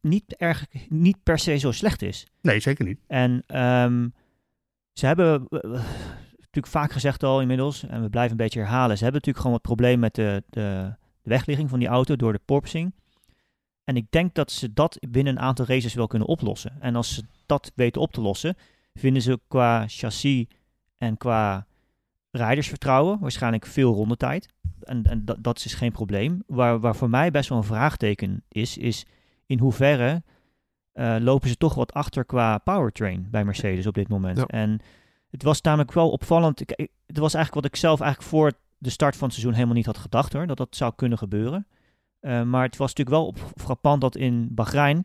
[0.00, 2.26] niet, erg, niet per se zo slecht is.
[2.40, 2.98] nee, zeker niet.
[3.06, 4.08] En ehm,
[4.92, 5.60] ze hebben eh,
[6.36, 9.52] natuurlijk vaak gezegd al inmiddels, en we blijven een beetje herhalen, ze hebben natuurlijk gewoon
[9.52, 12.94] wat probleem met de, de, de wegligging van die auto door de porpoising.
[13.84, 16.72] En ik denk dat ze dat binnen een aantal races wel kunnen oplossen.
[16.80, 18.56] En als ze dat weten op te lossen,
[18.94, 20.44] vinden ze qua chassis
[20.98, 21.66] en qua
[22.32, 24.48] rijdersvertrouwen waarschijnlijk veel rondetijd.
[24.82, 26.42] En, en dat, dat is dus geen probleem.
[26.46, 29.06] Waar, waar voor mij best wel een vraagteken is, is
[29.46, 30.22] in hoeverre
[30.92, 34.38] eh, lopen ze toch wat achter qua powertrain bij Mercedes op dit moment.
[34.38, 34.46] Ja.
[34.46, 34.80] En
[35.30, 36.60] het was namelijk wel opvallend.
[36.60, 39.54] Ik, ik- het was eigenlijk wat ik zelf eigenlijk voor de start van het seizoen
[39.54, 41.66] helemaal niet had gedacht hoor, dat dat zou kunnen gebeuren.
[42.20, 45.02] Eh, maar het was natuurlijk wel op, frappant dat in Bahrein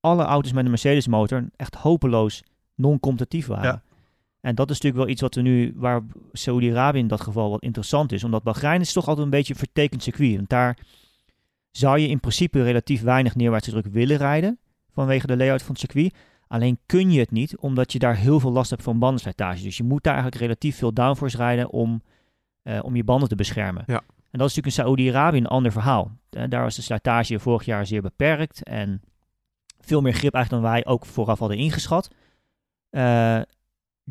[0.00, 2.42] alle auto's met een Mercedes motor echt hopeloos
[2.74, 3.64] non-competitief waren.
[3.64, 3.82] Ja.
[4.48, 7.62] En dat is natuurlijk wel iets wat we nu, waar Saudi-Arabië in dat geval wat
[7.62, 8.24] interessant is.
[8.24, 10.36] Omdat Bahrein is toch altijd een beetje een vertekend circuit.
[10.36, 10.78] Want daar
[11.70, 14.58] zou je in principe relatief weinig neerwaartse druk willen rijden.
[14.92, 16.14] Vanwege de layout van het circuit.
[16.46, 19.62] Alleen kun je het niet, omdat je daar heel veel last hebt van bandenslijtage.
[19.62, 22.02] Dus je moet daar eigenlijk relatief veel downforce rijden om,
[22.62, 23.82] eh, om je banden te beschermen.
[23.86, 24.02] Ja.
[24.30, 26.10] En dat is natuurlijk in Saoedi-Arabië een ander verhaal.
[26.30, 28.62] Eh, daar was de slijtage vorig jaar zeer beperkt.
[28.62, 29.02] En
[29.80, 32.10] veel meer grip eigenlijk dan wij ook vooraf hadden ingeschat.
[32.90, 33.40] Eh,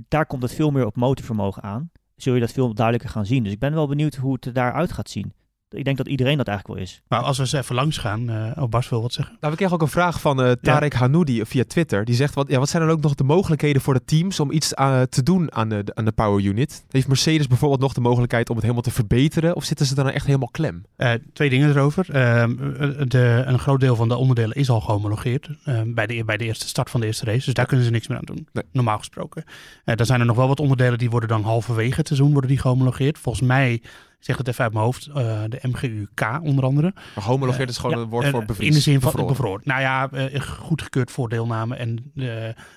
[0.07, 1.91] daar komt het veel meer op motorvermogen aan.
[2.15, 3.43] Zul je dat veel duidelijker gaan zien.
[3.43, 5.33] Dus ik ben wel benieuwd hoe het er daaruit gaat zien.
[5.69, 7.01] Ik denk dat iedereen dat eigenlijk wel is.
[7.07, 8.29] Maar als we eens even langs gaan.
[8.29, 9.37] eh oh, Bas wil wat zeggen.
[9.39, 12.05] Nou, we kregen ook een vraag van eh Tarek Hanoudi via Twitter.
[12.05, 14.51] Die zegt, wat, ja, wat zijn dan ook nog de mogelijkheden voor de teams om
[14.51, 16.85] iets eh, te doen aan de, aan de Power Unit?
[16.89, 19.55] Heeft Mercedes bijvoorbeeld nog de mogelijkheid om het helemaal te verbeteren?
[19.55, 20.85] Of zitten ze dan echt helemaal klem?
[20.95, 22.09] Eh, twee dingen erover.
[22.11, 26.23] Ehm, eh, de, een groot deel van de onderdelen is al gehomologeerd ehm, bij, de,
[26.25, 27.45] bij de eerste start van de eerste race.
[27.45, 28.63] Dus daar kunnen ze niks meer aan doen, Nee.
[28.71, 29.43] normaal gesproken.
[29.83, 32.49] Eh dan zijn er nog wel wat onderdelen die worden dan halverwege het seizoen worden
[32.49, 33.17] die gehomologeerd.
[33.19, 33.81] Volgens mij,
[34.19, 36.93] ik zeg het even uit mijn hoofd, eh, de MGU-K onder andere.
[37.15, 38.67] Maar homologeerd is gewoon Ja, een woord eh, voor bevries.
[38.67, 39.33] In de zin van bevroren.
[39.33, 39.61] bevroren.
[39.63, 42.25] Nou ja, eh, goedgekeurd voor deelname en eh,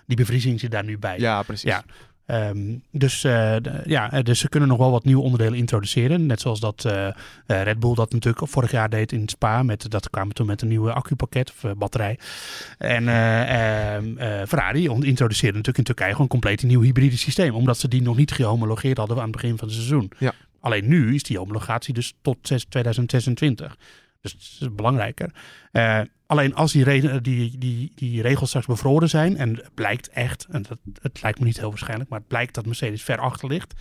[0.06, 1.18] die bevriezing zit daar nu bij.
[1.18, 1.70] Ja, precies.
[1.70, 1.84] Ja.
[2.26, 6.26] Ehm, dus, eh, ja, eh, dus ze kunnen nog wel wat nieuwe onderdelen introduceren.
[6.26, 7.12] Net zoals dat eh, eh,
[7.46, 9.62] Red Bull dat natuurlijk vorig jaar deed in Spa.
[9.62, 12.18] Met, dat kwamen toen met een nieuwe accupakket of eh, batterij.
[12.78, 17.54] En eh, ehm, eh, Ferrari introduceerde natuurlijk in Turkije gewoon compleet een nieuw hybride systeem.
[17.54, 20.10] Omdat ze die nog niet gehomologeerd hadden aan het begin van het seizoen.
[20.18, 20.32] Ja.
[20.60, 23.76] Alleen nu is die homologatie dus tot 6 2026.
[24.20, 25.30] Dus dat is belangrijker.
[25.72, 30.08] Eh, alleen als die, re- die, die, die regels straks bevroren zijn en het blijkt
[30.08, 33.18] echt, en dat, het lijkt me niet heel waarschijnlijk, maar het blijkt dat Mercedes ver
[33.18, 33.74] achter ligt.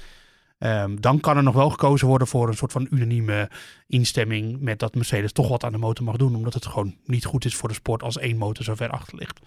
[0.58, 3.50] ehm, dan kan er nog wel gekozen worden voor een soort van unanieme
[3.88, 6.36] instemming met dat Mercedes toch wat aan de motor mag doen.
[6.36, 9.18] Omdat het gewoon niet goed is voor de sport als één motor zo ver achter
[9.18, 9.39] ligt.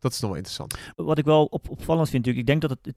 [0.00, 0.78] Dat is nog wel interessant.
[0.96, 2.94] Wat ik wel op, opvallend vind natuurlijk, ik denk dat het,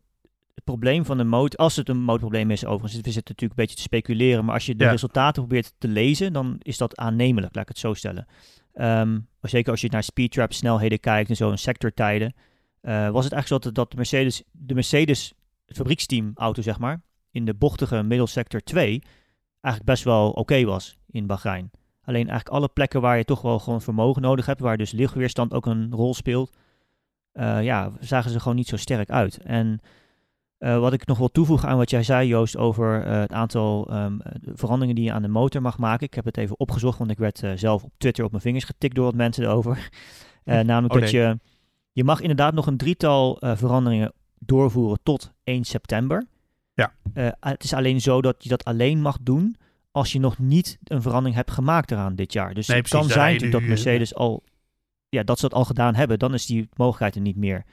[0.52, 3.60] het, het probleem van de motor, als het een motorprobleem is overigens, we zitten natuurlijk
[3.60, 4.90] een beetje te speculeren, maar als je de Ja.
[4.92, 8.26] resultaten probeert te lezen, dan is dat aannemelijk, laat ik het zo stellen.
[8.74, 12.34] Ehm, zeker als je naar speedtrap snelheden kijkt en zo en sectortijden,
[12.82, 15.34] eh, was het eigenlijk zo dat, dat de Mercedes, de Mercedes,
[15.66, 19.02] het fabrieksteam auto zeg maar, in de bochtige middelsector 2
[19.62, 21.72] eigenlijk best wel oké was in Bahrein.
[22.04, 25.54] Alleen eigenlijk alle plekken waar je toch wel gewoon vermogen nodig hebt, waar dus lichtweerstand
[25.54, 26.58] ook een rol speelt,
[27.32, 29.38] eh, ja, zagen ze gewoon niet zo sterk uit.
[29.38, 29.80] En
[30.62, 33.90] eh, wat ik nog wil toevoegen aan wat jij zei, Joost, over eh, het aantal
[33.90, 36.06] ehm, de veranderingen die je aan de motor mag maken.
[36.06, 38.64] Ik heb het even opgezocht, want ik werd eh, zelf op Twitter op mijn vingers
[38.64, 39.78] getikt door wat mensen erover.
[40.44, 41.40] Eh, namelijk Oh, dat je,
[41.92, 46.26] je mag inderdaad nog een drietal veranderingen doorvoeren tot 1 september.
[46.74, 46.94] Ja.
[47.40, 49.56] Het is alleen zo dat je dat alleen mag doen
[49.92, 52.54] als je nog niet een verandering hebt gemaakt eraan dit jaar.
[52.54, 54.44] Dus Nee, het precies, kan zijn natuurlijk dat Mercedes al,
[55.10, 56.20] ja, dat ze dat al gedaan hebben.
[56.20, 57.64] Dan is die mogelijkheid er niet meer.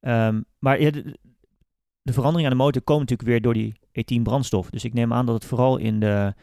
[0.00, 0.90] Ehm, maar ja,
[2.02, 3.74] de, de verandering aan de motor komt natuurlijk weer door die
[4.18, 4.70] E10 brandstof.
[4.70, 6.34] Dus ik neem aan dat het vooral in de,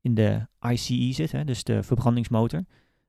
[0.00, 2.64] in de ICE zit, hè, dus de verbrandingsmotor.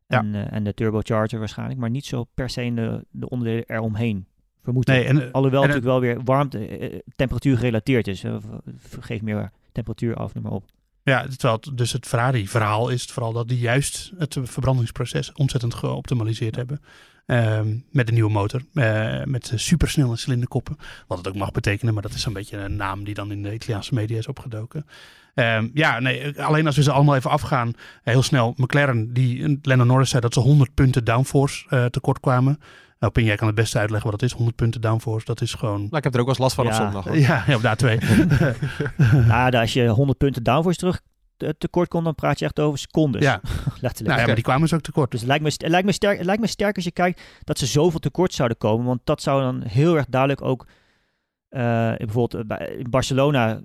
[0.08, 0.20] Ja.
[0.20, 3.64] En, eh, en de turbocharger waarschijnlijk, maar niet zo per se in de, de onderdelen
[3.68, 4.26] eromheen.
[4.64, 4.88] Vermoed.
[4.88, 8.24] Nee, en, eh, Alhoewel en natuurlijk wel weer warmte, eh, temperatuur gerelateerd is.
[9.00, 10.66] Geef meer temperatuur af, noem maar op.
[11.04, 15.74] Ja, terwijl het, dus het Ferrari-verhaal is het vooral dat die juist het verbrandingsproces ontzettend
[15.74, 16.82] geoptimaliseerd hebben.
[17.32, 20.78] Ehm, met een nieuwe motor, eh, met supersnelle cilinderkoppen.
[21.08, 23.44] Wat het ook mag betekenen, maar dat is een beetje een naam die dan in
[23.44, 24.86] de Italiaanse media is opgedoken.
[25.34, 28.54] Ehm, ja, nee, alleen als we ze allemaal even afgaan, heel snel.
[28.58, 32.60] McLaren, die, Lennon Norris zei dat ze 100 punten downforce eh, tekort kwamen.
[33.00, 34.36] Nou, Pin, jij kan het beste uitleggen wat dat is.
[34.36, 35.80] 100 punten downforce, dat is gewoon...
[35.82, 36.78] Nou, ik heb er ook wel eens last van op Ja.
[36.78, 37.04] zondag.
[37.04, 37.18] hoor.
[37.28, 38.04] Ja, ja, op de A2.
[39.28, 41.02] Nou, als je 100 punten downforce terug
[41.58, 43.22] tekort komt, dan praat je echt over secondes.
[43.24, 43.42] ja,
[43.82, 44.00] Letterlijk.
[44.00, 45.12] nou ja, maar die kwamen dus ook tekort.
[45.12, 47.22] Dus het lijkt, me, het, lijkt me sterk, het lijkt me sterk als je kijkt
[47.44, 48.86] dat ze zoveel tekort zouden komen.
[48.86, 50.68] Want dat zou dan heel erg duidelijk ook...
[51.50, 51.62] eh,
[51.98, 53.62] bijvoorbeeld eh, bij, in Barcelona...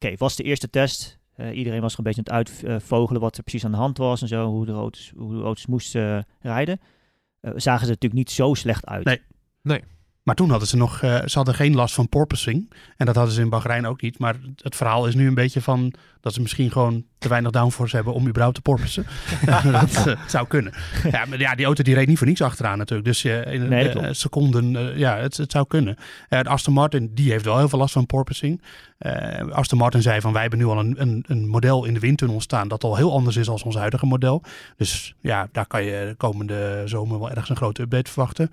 [0.00, 1.18] Oké, was de eerste test.
[1.38, 3.98] Eh, iedereen was er een beetje aan het uitvogelen wat er precies aan de hand
[3.98, 4.46] was en zo.
[4.46, 6.80] Hoe de auto's, hoe de auto's moesten eh, rijden.
[7.40, 9.04] Eh, zagen ze natuurlijk niet zo slecht uit.
[9.62, 9.84] Nee.
[10.28, 12.72] Maar toen hadden ze nog, eh, ze hadden geen last van porpoising.
[12.96, 14.18] En dat hadden ze in Bahrein ook niet.
[14.18, 17.96] Maar het verhaal is nu een beetje van dat ze misschien gewoon te weinig downforce
[17.96, 19.06] hebben om überhaupt te porpoisen.
[19.72, 20.72] dat eh, zou kunnen.
[21.10, 23.08] Ja, maar ja, die auto die reed niet voor niets achteraan natuurlijk.
[23.08, 24.16] Dus eh, in Nee, klopt.
[24.16, 25.96] seconden, ja, het, het zou kunnen.
[26.28, 28.62] De Aston Martin, die heeft wel heel veel last van porpoising.
[29.50, 32.40] Aston Martin zei van wij hebben nu al een, een, een model in de windtunnel
[32.40, 34.42] staan dat al heel anders is dan ons huidige model.
[34.76, 38.50] Dus ja, daar kan je de komende zomer wel ergens een grote update verwachten.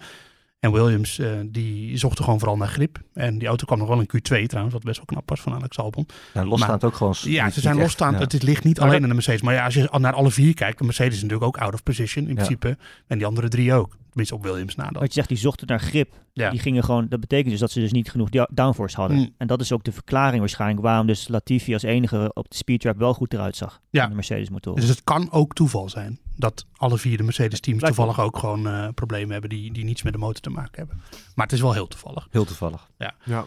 [0.66, 3.00] En Williams, eh, die zochten gewoon vooral naar grip.
[3.14, 5.54] En die auto kwam nog wel in Q2 trouwens, wat best wel knap was van
[5.54, 6.06] Alex Albon.
[6.34, 7.14] Nou, losstaand ook gewoon.
[7.22, 8.14] Ja, ze zijn losstaand.
[8.16, 8.20] ja.
[8.20, 9.42] Het is- ligt niet Maar alleen dat- in de Mercedes.
[9.42, 11.84] Maar ja, als je naar alle vier kijkt, de Mercedes is natuurlijk ook out of
[11.84, 12.36] position in Ja.
[12.36, 12.78] principe.
[13.08, 13.98] En die andere drie ook.
[14.08, 14.94] Tenminste op Williams na dan.
[14.94, 16.14] Wat je zegt, die zochten naar grip.
[16.34, 16.50] Ja.
[16.50, 19.18] Die gingen gewoon, dat betekent dus dat ze dus niet genoeg downforce hadden.
[19.18, 19.30] Mm.
[19.38, 22.98] En dat is ook de verklaring waarschijnlijk waarom dus Latifi als enige op de speedtrap
[22.98, 23.82] wel goed eruut zag.
[23.90, 24.04] Ja.
[24.04, 24.76] aan de Mercedes motor.
[24.76, 28.38] Dus het kan ook toeval zijn dat alle vier de Mercedes teams Lijkt toevallig ook
[28.38, 31.02] gewoon eh, problemen hebben die, die niets met de motor te maken hebben.
[31.36, 32.28] Maar het is wel heel toevallig.
[32.32, 32.90] Heel toevallig.
[32.98, 33.14] Ja.
[33.26, 33.44] Wat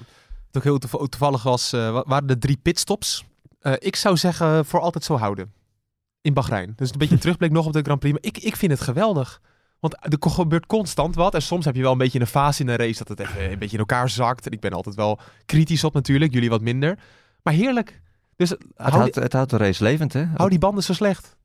[0.52, 3.24] ook heel toev- toevallig was, eh, wa- waren de drie pitstops.
[3.60, 5.52] Eh, ik zou zeggen, voor altijd zo houden.
[6.20, 6.72] In Bahrein.
[6.76, 8.14] Dus een beetje een terugblik nog op de Grand Prix.
[8.20, 9.40] Maar ik, ik vind het geweldig.
[9.80, 11.34] Want er gebeurt constant wat.
[11.34, 13.50] En soms heb je wel een beetje een fase in een race dat het even
[13.52, 14.46] een beetje in elkaar zakt.
[14.46, 16.32] En ik ben altijd wel kritisch op natuurlijk.
[16.32, 16.98] Jullie wat minder.
[17.42, 18.00] Maar heerlijk.
[18.36, 20.24] Dus Het hou, houdt, het houdt de race levend, hè?
[20.36, 21.36] hou die banden zo slecht.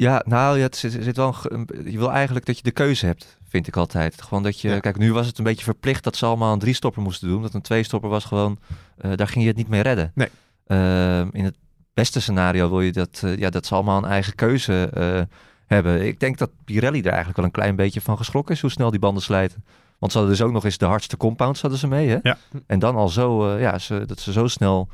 [0.00, 3.06] Ja, nou, ja, het zit, zit wel een je wil eigenlijk dat je de keuze
[3.06, 4.22] hebt, vind ik altijd.
[4.22, 4.78] Gewoon dat je, Ja.
[4.78, 7.42] kijk, nu was het een beetje verplicht dat ze allemaal een drie-stopper moesten doen.
[7.42, 8.58] Dat een twee-stopper was gewoon,
[8.96, 10.12] eh, daar ging je het niet mee redden.
[10.14, 10.28] Nee.
[10.66, 11.56] Ehm, in het
[11.94, 15.20] beste scenario wil je dat, eh, ja, dat ze allemaal een eigen keuze eh,
[15.66, 16.06] hebben.
[16.06, 18.90] Ik denk dat Pirelli er eigenlijk wel een klein beetje van geschrokken is, hoe snel
[18.90, 19.64] die banden slijten.
[19.98, 22.18] Want ze hadden dus ook nog eens de hardste compounds hadden ze mee, hè?
[22.22, 22.36] Ja.
[22.66, 24.88] En dan al zo, ja, ze, dat ze zo snel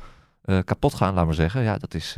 [0.63, 1.63] kapot gaan, laat maar zeggen.
[1.63, 2.15] Ja, dat is,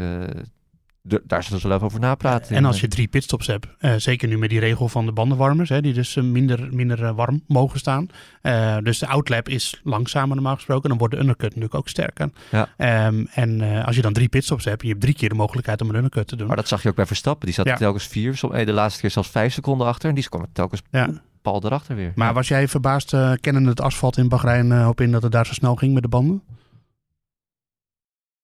[1.01, 2.55] de- daar zullen ze wel even over napraten.
[2.55, 5.69] En als je drie pitstops hebt, eh, zeker nu met die regel van de bandenwarmers,
[5.69, 8.07] hè, die dus eh, minder, minder eh, warm mogen staan.
[8.41, 10.89] Eh, dus de outlap is langzamer normaal gesproken.
[10.89, 12.29] Dan wordt de undercut natuurlijk ook sterker.
[12.51, 12.69] Ja.
[12.77, 15.81] Ehm, en eh, als je dan drie pitstops hebt, je hebt drie keer de mogelijkheid
[15.81, 16.47] om een undercut te doen.
[16.47, 17.45] Maar dat zag je ook bij Verstappen.
[17.45, 17.75] Die zat Ja.
[17.75, 20.09] telkens vier, som- eh, de laatste keer zelfs vijf seconden achter.
[20.09, 21.09] En die kwam telkens Ja.
[21.41, 22.11] pal erachter weer.
[22.15, 22.33] Maar Ja.
[22.33, 25.45] was jij verbaasd, uh, kennende het asfalt in Bahrein, eh, op in dat het daar
[25.45, 26.41] zo snel ging met de banden?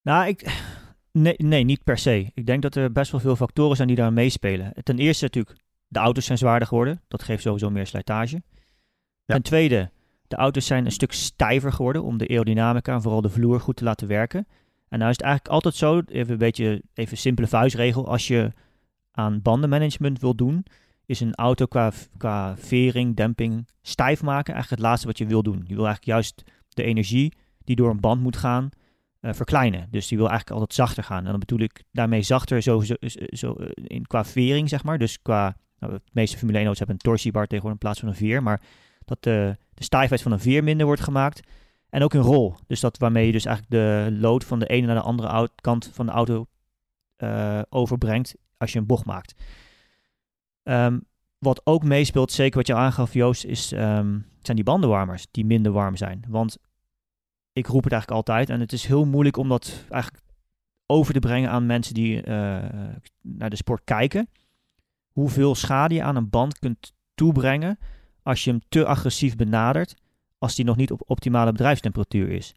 [0.02, 0.64] Nou, ik,
[1.18, 2.32] Nee, nee, niet per se.
[2.34, 4.74] Ik denk dat er best wel veel factoren zijn die daar meespelen.
[4.84, 7.02] Ten eerste natuurlijk, de auto's zijn zwaarder geworden.
[7.08, 8.42] Dat geeft sowieso meer slijtage.
[9.26, 9.92] Ten tweede,
[10.28, 13.76] de auto's zijn een stuk stijver geworden om de aerodynamica en vooral de vloer goed
[13.76, 14.48] te laten werken.
[14.90, 18.52] En nou is het eigenlijk altijd zo, even een beetje even simpele vuistregel, als je
[19.12, 20.66] aan bandenmanagement wil doen,
[21.06, 25.44] is een auto qua, qua vering, demping, stijf maken eigenlijk het laatste wat je wil
[25.44, 25.64] doen.
[25.68, 28.70] Je wil eigenlijk juist de energie die door een band moet gaan,
[29.26, 29.88] eh, verkleinen.
[29.92, 31.26] Dus die wil eigenlijk altijd zachter gaan.
[31.26, 32.96] En dan bedoel ik daarmee zachter zo, zo,
[33.30, 34.98] zo, eh, in, qua vering, zeg maar.
[34.98, 38.10] Dus qua, nou, de meeste Formule 1 auto's hebben een torsiebar tegenwoordig in plaats van
[38.10, 38.44] een veer.
[38.44, 38.62] Maar
[39.06, 41.48] dat de, de stijfheid van een veer minder wordt gemaakt.
[41.90, 42.56] En ook een rol.
[42.68, 45.90] Dus dat waarmee je dus eigenlijk de load van de ene naar de andere kant
[45.94, 46.48] van de auto
[47.16, 49.36] eh, overbrengt als je een bocht maakt.
[50.64, 51.00] Ehm,
[51.38, 55.72] wat ook meespeelt, zeker wat je aangaf Joost, is, ehm, zijn die bandenwarmers die minder
[55.72, 56.26] warm zijn.
[56.28, 56.58] Want
[57.56, 60.24] ik roep het eigenlijk altijd en het is heel moeilijk om dat eigenlijk
[60.86, 62.34] over te brengen aan mensen die eh,
[63.22, 64.30] naar de sport kijken.
[65.12, 67.80] Hoeveel schade je aan een band kunt toebrengen
[68.24, 69.96] als je hem te agressief benadert
[70.38, 72.54] als die nog niet op optimale bedrijfstemperatuur is.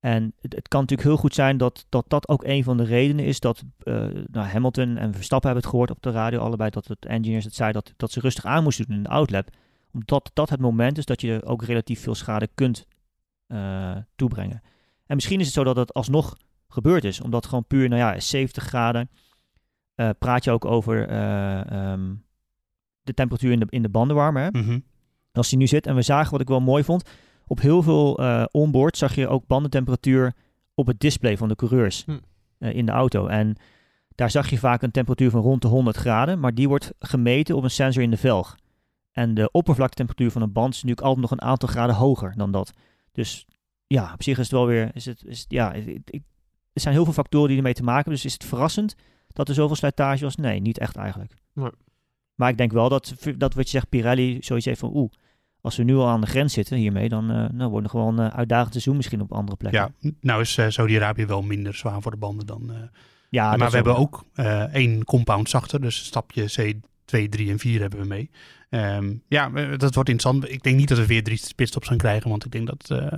[0.00, 3.24] En het, kan natuurlijk heel goed zijn dat, dat dat ook een van de redenen
[3.24, 3.94] is dat eh,
[4.30, 7.54] nou, Hamilton en Verstappen hebben het gehoord op de radio allebei, dat het engineers het
[7.54, 9.48] zei dat, dat ze rustig aan moesten doen in de outlap.
[9.92, 12.86] Omdat dat het moment is dat je ook relatief veel schade kunt
[13.52, 14.62] eh, toebrengen.
[15.06, 16.36] En misschien is het zo dat het alsnog
[16.68, 19.10] gebeurd is, omdat gewoon puur, nou ja, 70 graden,
[19.94, 22.14] eh, praat je ook over eh, ehm,
[23.02, 24.42] de temperatuur in de, in de bandenwarmer.
[24.42, 24.60] Hè?
[24.60, 24.78] Mhm.
[25.32, 25.86] als die nu zit.
[25.86, 27.10] En we zagen wat ik wel mooi vond.
[27.46, 28.14] Op heel veel
[28.50, 30.34] onboard zag je ook bandentemperatuur
[30.74, 32.18] op het display van de coureurs Hm.
[32.58, 33.26] in de auto.
[33.26, 33.56] En
[34.14, 37.56] daar zag je vaak een temperatuur van rond de 100 graden, maar die wordt gemeten
[37.56, 38.56] op een sensor in de velg.
[39.12, 42.52] En de oppervlaktetemperatuur van een band is natuurlijk altijd nog een aantal graden hoger dan
[42.52, 42.72] dat.
[43.12, 43.46] Dus
[43.86, 44.90] ja, op zich is het wel weer.
[44.94, 46.22] Is het, is, ja, ik- ik-
[46.72, 48.12] er zijn heel veel factoren die ermee te maken hebben.
[48.14, 48.94] Dus is het verrassend
[49.28, 50.36] dat er zoveel slijtage was?
[50.36, 51.34] Nee, niet echt eigenlijk.
[51.52, 51.70] Nee.
[52.34, 55.10] Maar ik denk wel dat, dat wat je zegt, Pirelli zoiets heeft van oeh,
[55.60, 58.18] als we nu al aan de grens zitten hiermee, dan eh, nou, wordt het gewoon
[58.18, 59.94] een eh, uitdagend seizoen misschien op andere plekken.
[60.00, 62.72] Ja, nou is eh, Saudi-Arabië wel minder zwaar voor de banden dan...
[63.30, 64.24] Ja, maar we hebben ook
[64.72, 68.30] één compound zachter, dus stapje C2, 3 en 4 hebben we mee.
[68.72, 70.50] Ehm, ja, eh, dat wordt interessant.
[70.52, 73.12] Ik denk niet dat we weer drie pitstops gaan krijgen, want ik denk dat, eh,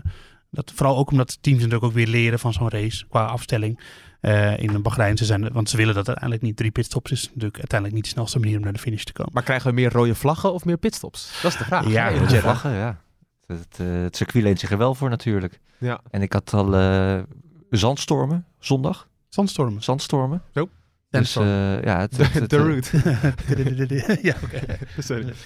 [0.50, 3.80] dat vooral ook omdat teams natuurlijk ook weer leren van zo'n race qua afstelling.
[4.20, 6.56] eh, in een Bahrein, ze zijn, want ze willen dat uiteindelijk niet.
[6.56, 9.32] Drie pitstops is natuurlijk uiteindelijk niet de snelste manier om naar de finish te komen.
[9.34, 11.40] Maar krijgen we meer rode vlaggen of meer pitstops?
[11.42, 11.88] Dat is de vraag.
[11.88, 12.32] Ja, Jeddah.
[12.32, 13.00] is Vlaggen, ja.
[13.46, 15.60] Het, eh, circuit leent zich er wel voor natuurlijk.
[15.78, 16.00] Ja.
[16.10, 17.22] En ik had al eh,
[17.70, 19.08] zandstormen zondag.
[19.28, 19.82] Zandstormen.
[19.82, 20.42] Zandstormen.
[20.54, 20.68] Zo.
[21.18, 22.90] Dus eh, ja, het, De, het, het, de route.
[24.22, 24.60] ja, oké.
[24.98, 25.24] Sorry.
[25.24, 25.36] het-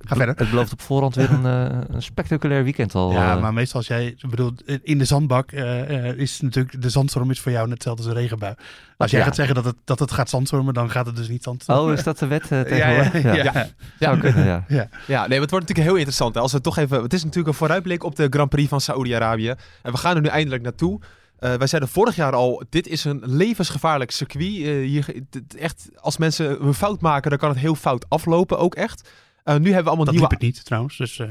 [0.00, 0.34] Ga verder.
[0.36, 3.12] Het belooft op voorhand weer een, eh, een spectaculair weekend al.
[3.12, 3.40] Ja, eh.
[3.40, 7.40] maar meestal als jij, bedoel, in de zandbak eh, eh, is natuurlijk, de zandstorm is
[7.40, 8.54] voor jou net hetzelfde als een regenbui.
[8.96, 9.26] Als jij Ja.
[9.26, 11.84] gaat zeggen dat het, dat het gaat zandstormen, dan gaat het dus niet zandstormen.
[11.84, 13.22] Oh, is dat de wet ja, tegenwoordig?
[13.22, 13.52] ja, Ja, ja.
[13.52, 13.68] Ja.
[13.98, 14.64] Zou kunnen, ja.
[14.68, 16.34] Ja, nee, maar het wordt natuurlijk heel interessant.
[16.34, 16.40] Hè.
[16.40, 19.54] Als we toch even, het is natuurlijk een vooruitblik op de Grand Prix van Saoedi-Arabië.
[19.82, 21.00] En we gaan er nu eindelijk naartoe.
[21.38, 24.46] Eh, wij zeiden vorig jaar al, dit is een levensgevaarlijk circuit.
[24.56, 25.14] Eh, hier,
[25.58, 29.08] echt, als mensen een fout maken, dan kan het heel fout aflopen, ook echt.
[29.44, 30.28] Eh, nu hebben we allemaal Dat nieuwe...
[30.30, 30.96] liep het niet trouwens.
[30.96, 31.28] Dus, eh,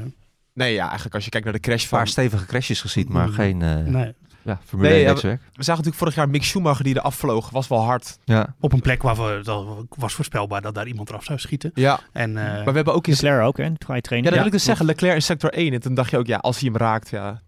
[0.54, 1.98] Nee, ja, eigenlijk als je kijkt naar de crash Een van...
[1.98, 3.32] paar stevige crashes gezien, maar Mm.
[3.32, 4.14] geen eh nee.
[4.42, 5.40] ja, Formule Nee, 1 ja, netwerk.
[5.40, 7.50] We zagen natuurlijk vorig jaar Mick Schumacher die er afvloog.
[7.50, 8.18] Was wel hard.
[8.24, 8.54] Ja.
[8.60, 11.70] Op een plek waar we, dat was voorspelbaar dat daar iemand eraf zou schieten.
[11.74, 13.12] Ja, En, eh, maar we hebben ook in...
[13.12, 13.64] Leclerc ook, hè?
[13.64, 14.00] Je trainen.
[14.10, 14.86] dat Ja, wil ik dus zeggen.
[14.86, 15.72] Leclerc in sector 1.
[15.72, 17.40] En toen dacht je ook, ja, als hij hem raakt, ja...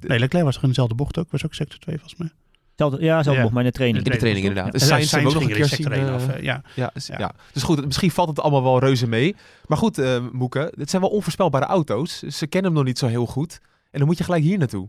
[0.00, 1.30] nee, Leclerc was er in dezelfde bocht ook.
[1.30, 2.30] Was ook sector 2 volgens mij.
[2.76, 3.40] Zelfde, ja, zelfde Ja.
[3.40, 4.04] bocht, maar in de training.
[4.04, 4.72] In de training inderdaad.
[4.72, 5.84] Dus Sainz hebben we ook nog een er keer in zien...
[5.84, 6.40] sector 1 eh, af.
[6.42, 6.62] ja.
[6.74, 7.18] Ja, dus, ja.
[7.18, 7.32] Ja.
[7.52, 9.36] dus goed, misschien valt het allemaal wel reuze mee.
[9.66, 12.18] Maar goed, eh Moeke, het zijn wel onvoorspelbare auto's.
[12.18, 13.58] Ze kennen hem nog niet zo heel goed.
[13.90, 14.88] En dan moet je gelijk hier naartoe.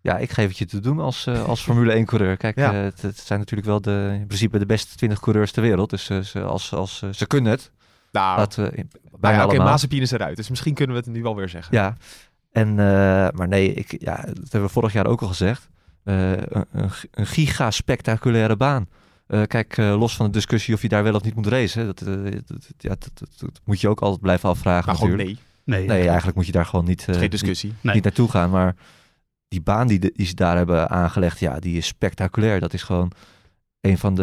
[0.00, 2.36] ja, ik geef het je te doen als, eh, als Formule 1 coureur.
[2.36, 2.72] Kijk, Ja.
[2.74, 5.90] het, het zijn natuurlijk wel de, in principe de beste 20 coureurs ter wereld.
[5.90, 7.70] Dus eh, ze, als, als, ze kunnen het.
[8.12, 8.70] Nou, Laten we,
[9.20, 9.66] nou ja, oké, allemaal.
[9.66, 10.36] Mazepin is eruit.
[10.36, 11.76] Dus misschien kunnen we het nu wel weer zeggen.
[11.76, 11.96] Ja,
[12.52, 15.68] en, eh, maar nee, ik, ja, dat hebben we vorig jaar ook al gezegd.
[16.04, 18.88] Eh, een, een, een giga-spectaculaire baan.
[19.26, 21.86] Eh, kijk, eh, los van de discussie of je daar wel of niet moet racen.
[21.86, 22.14] Dat, eh,
[22.46, 25.38] dat, ja, dat, dat- dat moet je ook altijd blijven afvragen maar gewoon natuurlijk.
[25.64, 27.74] nee, Nee, Nee, eigenlijk moet je daar gewoon niet, eh, geen niet, discussie.
[27.80, 27.94] Nee.
[27.94, 28.50] niet naartoe gaan.
[28.50, 28.76] Maar
[29.48, 32.60] die baan die, de- die ze daar hebben aangelegd, ja, die is spectaculair.
[32.60, 33.12] Dat is gewoon
[33.80, 34.22] een van de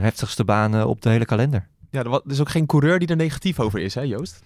[0.00, 1.68] heftigste banen op de hele kalender.
[1.90, 4.42] Ja, er er is ook geen coureur die er negatief over is, hè Joost?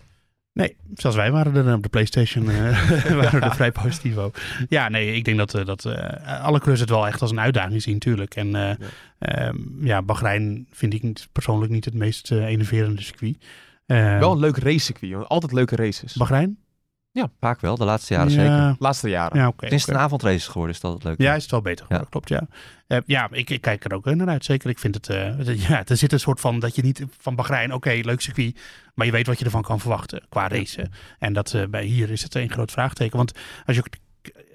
[0.56, 4.66] Nee, zelfs wij waren er op de PlayStation eh, waren er vrij positief over.
[4.68, 7.40] Ja, nee, ik denk dat, eh, dat eh, alle coureurs het wel echt als een
[7.40, 8.34] uitdaging zien, natuurlijk.
[8.34, 8.74] En eh,
[9.18, 13.36] ehm, ja, Bahrein vind ik persoonlijk niet het meest enerverende circuit.
[13.86, 16.12] Eh, Wel een leuk racecircuit, altijd leuke races.
[16.12, 16.58] Bahrein?
[17.40, 18.50] Vaak wel, de laatste jaren zeker.
[18.50, 19.38] ja, Laatste jaren.
[19.38, 19.64] ja oké.
[19.64, 21.22] Het is een avondrace geworden, is dat het leuke.
[21.22, 22.46] Ja, is het wel beter geworden, klopt, ja.
[22.86, 24.70] Eh, ja, ik, ik kijk er ook naar uit, zeker.
[24.70, 27.72] Ik vind het, eh, ja, er zit een soort van, dat je niet van Bahrein,
[27.72, 28.60] oké, leuk circuit,
[28.94, 30.90] maar je weet wat je ervan kan verwachten qua racen.
[31.18, 33.16] En dat eh, bij hier is het een groot vraagteken.
[33.16, 33.32] Want
[33.66, 33.84] als je,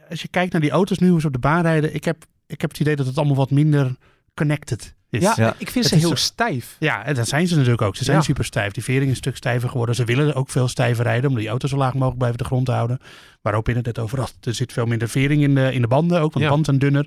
[0.10, 2.26] als je kijkt naar die auto's nu, hoe ze op de baan rijden, ik heb,
[2.48, 3.96] ik heb het idee dat het allemaal wat minder
[4.34, 5.22] connected is.
[5.22, 5.56] Ja, Ja.
[5.58, 6.76] ik vind Het ze heel zo- stijf.
[6.80, 7.96] Ja, en dat zijn ze natuurlijk ook.
[7.96, 8.24] Ze zijn Ja.
[8.24, 8.72] super stijf.
[8.74, 9.96] Die vering is een stuk stijver geworden.
[9.96, 12.66] Ze willen ook veel stijver rijden om die auto's zo laag mogelijk boven de grond
[12.66, 13.00] te houden.
[13.42, 14.34] Waarop in het net over had.
[14.42, 16.42] Er zit veel minder vering in de, in de banden ook, want Ja.
[16.42, 17.06] de banden zijn dunner.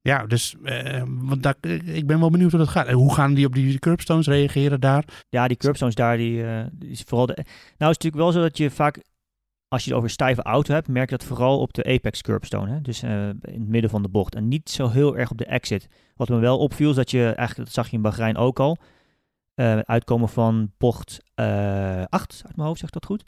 [0.00, 1.54] Ja, dus eh, want daar,
[1.84, 2.86] ik ben wel benieuwd hoe dat gaat.
[2.86, 5.04] En hoe gaan die op die curbstones reageren daar?
[5.28, 7.26] Ja, die curbstones daar, die, eh, die is vooral...
[7.26, 7.32] De...
[7.34, 9.02] Nou is het natuurlijk wel zo dat je vaak,
[9.74, 12.72] als je het over stijve auto hebt, merk je dat vooral op de apex curbstone.
[12.72, 12.80] Hè?
[12.80, 14.34] Dus eh, in het midden van de bocht.
[14.34, 15.88] En niet zo heel erg op de exit.
[16.16, 18.76] Wat me wel opviel is dat je, eigenlijk dat zag je in Bahrein ook al,
[19.54, 23.24] eh, uitkomen van bocht eh 8, uit mijn hoofd zegt dat goed.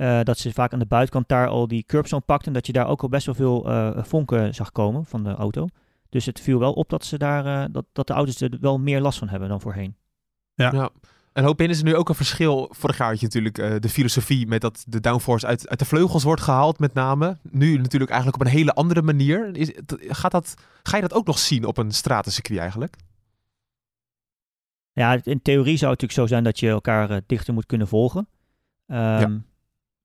[0.00, 2.46] Eh, dat ze vaak aan de buitenkant daar al die curbstone pakten.
[2.46, 5.30] En dat je daar ook al best wel veel eh, vonken zag komen van de
[5.34, 5.66] auto.
[6.08, 8.78] Dus het viel wel op dat, ze daar, eh, dat, dat de auto's er wel
[8.78, 9.96] meer last van hebben dan voorheen.
[10.54, 10.90] Ja.
[11.32, 12.68] En hoop in is er nu ook een verschil.
[12.72, 15.84] Vorig jaar had je natuurlijk eh, de filosofie met dat de downforce uit, uit de
[15.84, 17.36] vleugels wordt gehaald met name.
[17.50, 19.56] Nu natuurlijk eigenlijk op een hele andere manier.
[19.56, 19.70] Is,
[20.08, 22.96] gaat dat, ga je dat ook nog zien op een stratencircuit eigenlijk?
[24.92, 27.88] Ja, in theorie zou het natuurlijk zo zijn dat je elkaar eh, dichter moet kunnen
[27.88, 28.28] volgen.
[28.86, 29.38] Ehm,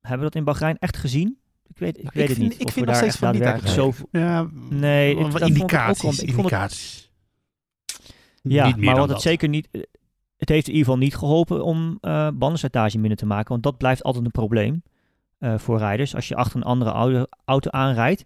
[0.02, 1.38] Hebben we dat in Bahrein echt gezien?
[1.68, 2.60] Ik weet, ik weet ik het vind- niet.
[2.62, 3.70] ik of vind we nog daar steeds echt van niet
[4.02, 4.08] zo...
[4.12, 6.34] Ja, Nee, wat ik- dat vond ik ook indicaties.
[6.34, 7.10] vond het-.
[8.42, 9.68] Ja, Niet meer maar wat het zeker niet...
[10.38, 13.50] Het heeft in ieder geval niet geholpen om eh bandenslijtage minder te maken.
[13.50, 14.84] Want dat blijft altijd een probleem
[15.38, 16.16] eh, voor rijders.
[16.16, 18.24] Als je achter een andere auto, auto aanrijdt,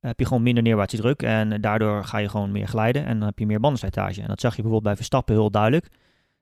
[0.00, 1.22] heb je gewoon minder neerwaartse druk.
[1.22, 4.22] En daardoor ga je gewoon meer glijden en dan heb je meer bandenslijtage.
[4.22, 5.88] En dat zag je bijvoorbeeld bij Verstappen heel duidelijk.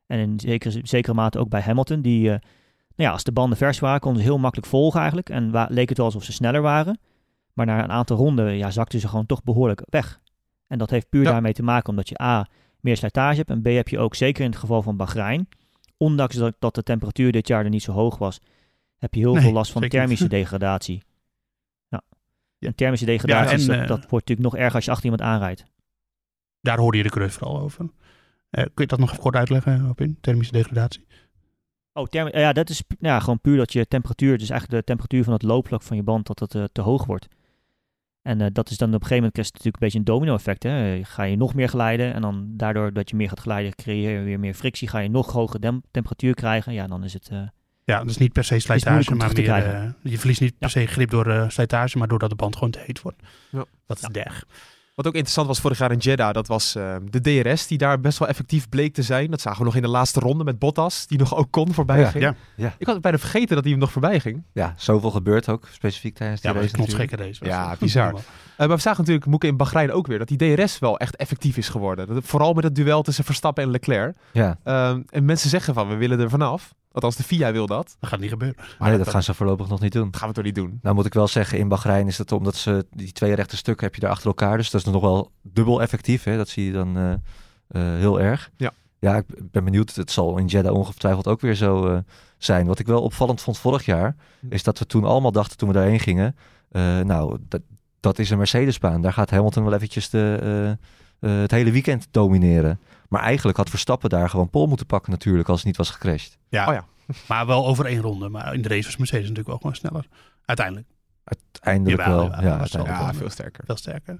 [0.06, 2.00] En in zekere, zekere mate ook bij Hamilton.
[2.02, 2.30] Die, eh,
[2.96, 5.30] nou ja, als de banden vers waren, konden ze heel makkelijk volgen eigenlijk.
[5.30, 6.98] En leek het wel alsof ze sneller waren.
[7.52, 10.20] Maar na een aantal ronden ja, zakten ze gewoon toch behoorlijk weg.
[10.66, 11.30] En dat heeft puur Ja.
[11.30, 12.46] daarmee te maken omdat je A,
[12.80, 13.50] meer slijtage hebt.
[13.50, 15.48] En B, heb je ook zeker in het geval van Bahrein,
[15.96, 18.40] ondanks dat, dat de temperatuur dit jaar er niet zo hoog was,
[18.96, 20.32] heb je heel Nee, veel last van thermische niet.
[20.32, 21.02] degradatie.
[21.88, 22.02] Ja.
[22.58, 22.68] Ja.
[22.68, 25.04] En thermische degradatie, en, is- dat, eh, dat wordt natuurlijk nog erger als je achter
[25.10, 25.64] iemand aanrijdt.
[26.60, 27.84] Daar hoorde je de cruz vooral over.
[28.50, 31.06] Eh, kun je dat nog even kort uitleggen, op in thermische degradatie?
[31.92, 35.24] Oh, ja, dat is pu- ja, gewoon puur dat je temperatuur, dus eigenlijk de temperatuur
[35.24, 37.28] van het loopvlak van je band, dat dat eh, te hoog wordt.
[38.28, 40.04] En eh, dat is dan op een gegeven moment krijg je natuurlijk een beetje een
[40.18, 40.62] domino-effect.
[40.62, 40.94] Hè?
[40.96, 44.18] Eh, Ga je nog meer glijden en dan daardoor dat je meer gaat glijden, creëer
[44.18, 44.88] je weer meer frictie.
[44.88, 47.28] Ga je nog hogere dem- temperatuur krijgen, ja, dan is het...
[47.28, 47.38] eh,
[47.84, 49.94] Ja, dus niet per se slijtage, maar meer...
[50.02, 50.80] je verliest niet per Ja.
[50.80, 53.22] se grip door eh, slijtage, maar doordat de band gewoon te heet wordt.
[53.50, 53.64] Ja.
[53.86, 54.44] Dat is derg.
[54.98, 58.00] Wat ook interessant was vorig jaar in Jeddah, dat was eh, de DRS die daar
[58.00, 59.30] best wel effectief bleek te zijn.
[59.30, 61.98] Dat zagen we nog in de laatste ronde met Bottas, die nog ook kon voorbij
[62.00, 62.24] Ja, ging.
[62.24, 62.34] ja.
[62.56, 62.74] Ja.
[62.78, 64.42] Ik had bijna vergeten dat hij hem nog voorbij ging.
[64.52, 67.78] Ja, zoveel gebeurt ook, specifiek tijdens die Ja, race het Ja, het.
[67.78, 68.14] bizar.
[68.14, 68.18] Eh,
[68.56, 71.56] maar we zagen natuurlijk, Moeke, in Bahrein ook weer, dat die DRS wel echt effectief
[71.56, 72.06] is geworden.
[72.06, 74.16] Dat, vooral met het duel tussen Verstappen en Leclerc.
[74.32, 76.74] Ja, Ehm, en mensen zeggen van, we willen er vanaf.
[76.92, 77.96] Althans, de FIA wil dat.
[78.00, 78.56] Dat gaat niet gebeuren.
[78.58, 80.10] maar nee, dat- dat gaan ze voorlopig nog niet doen.
[80.10, 80.78] Dat gaan we toch niet doen.
[80.82, 83.84] Nou moet ik wel zeggen, in Bahrein is het omdat ze die twee rechte stukken
[83.86, 84.56] heb je daar achter elkaar.
[84.56, 86.24] Dus dat is nog wel dubbel effectief.
[86.24, 86.36] Hè?
[86.36, 87.12] Dat zie je dan eh,
[87.68, 88.50] eh, heel erg.
[88.56, 88.72] Ja.
[89.00, 89.94] Ja, ik ben benieuwd.
[89.94, 91.98] Het zal in Jeddah ongetwijfeld ook weer zo eh,
[92.38, 92.66] zijn.
[92.66, 94.46] Wat ik wel opvallend vond vorig jaar, Hm.
[94.52, 96.36] is dat we toen allemaal dachten toen we daarheen gingen.
[96.70, 97.60] eh, nou, dat,
[98.00, 99.02] dat is een Mercedesbaan.
[99.02, 100.78] Daar gaat Hamilton wel eventjes de,
[101.20, 102.80] eh, eh, het hele weekend domineren.
[103.08, 106.38] Maar eigenlijk had Verstappen daar gewoon pol moeten pakken natuurlijk als het niet was gecrashed.
[106.48, 106.68] Ja.
[106.68, 106.84] Oh ja.
[107.28, 108.28] Maar wel over één ronde.
[108.28, 110.06] Maar in de race was Mercedes natuurlijk wel gewoon sneller.
[110.44, 110.86] Uiteindelijk.
[111.24, 112.30] Uiteindelijk Jawel, wel.
[112.30, 113.14] jawel, ja, uiteindelijk Ja, wel.
[113.14, 113.64] veel sterker.
[113.66, 114.16] Veel sterker.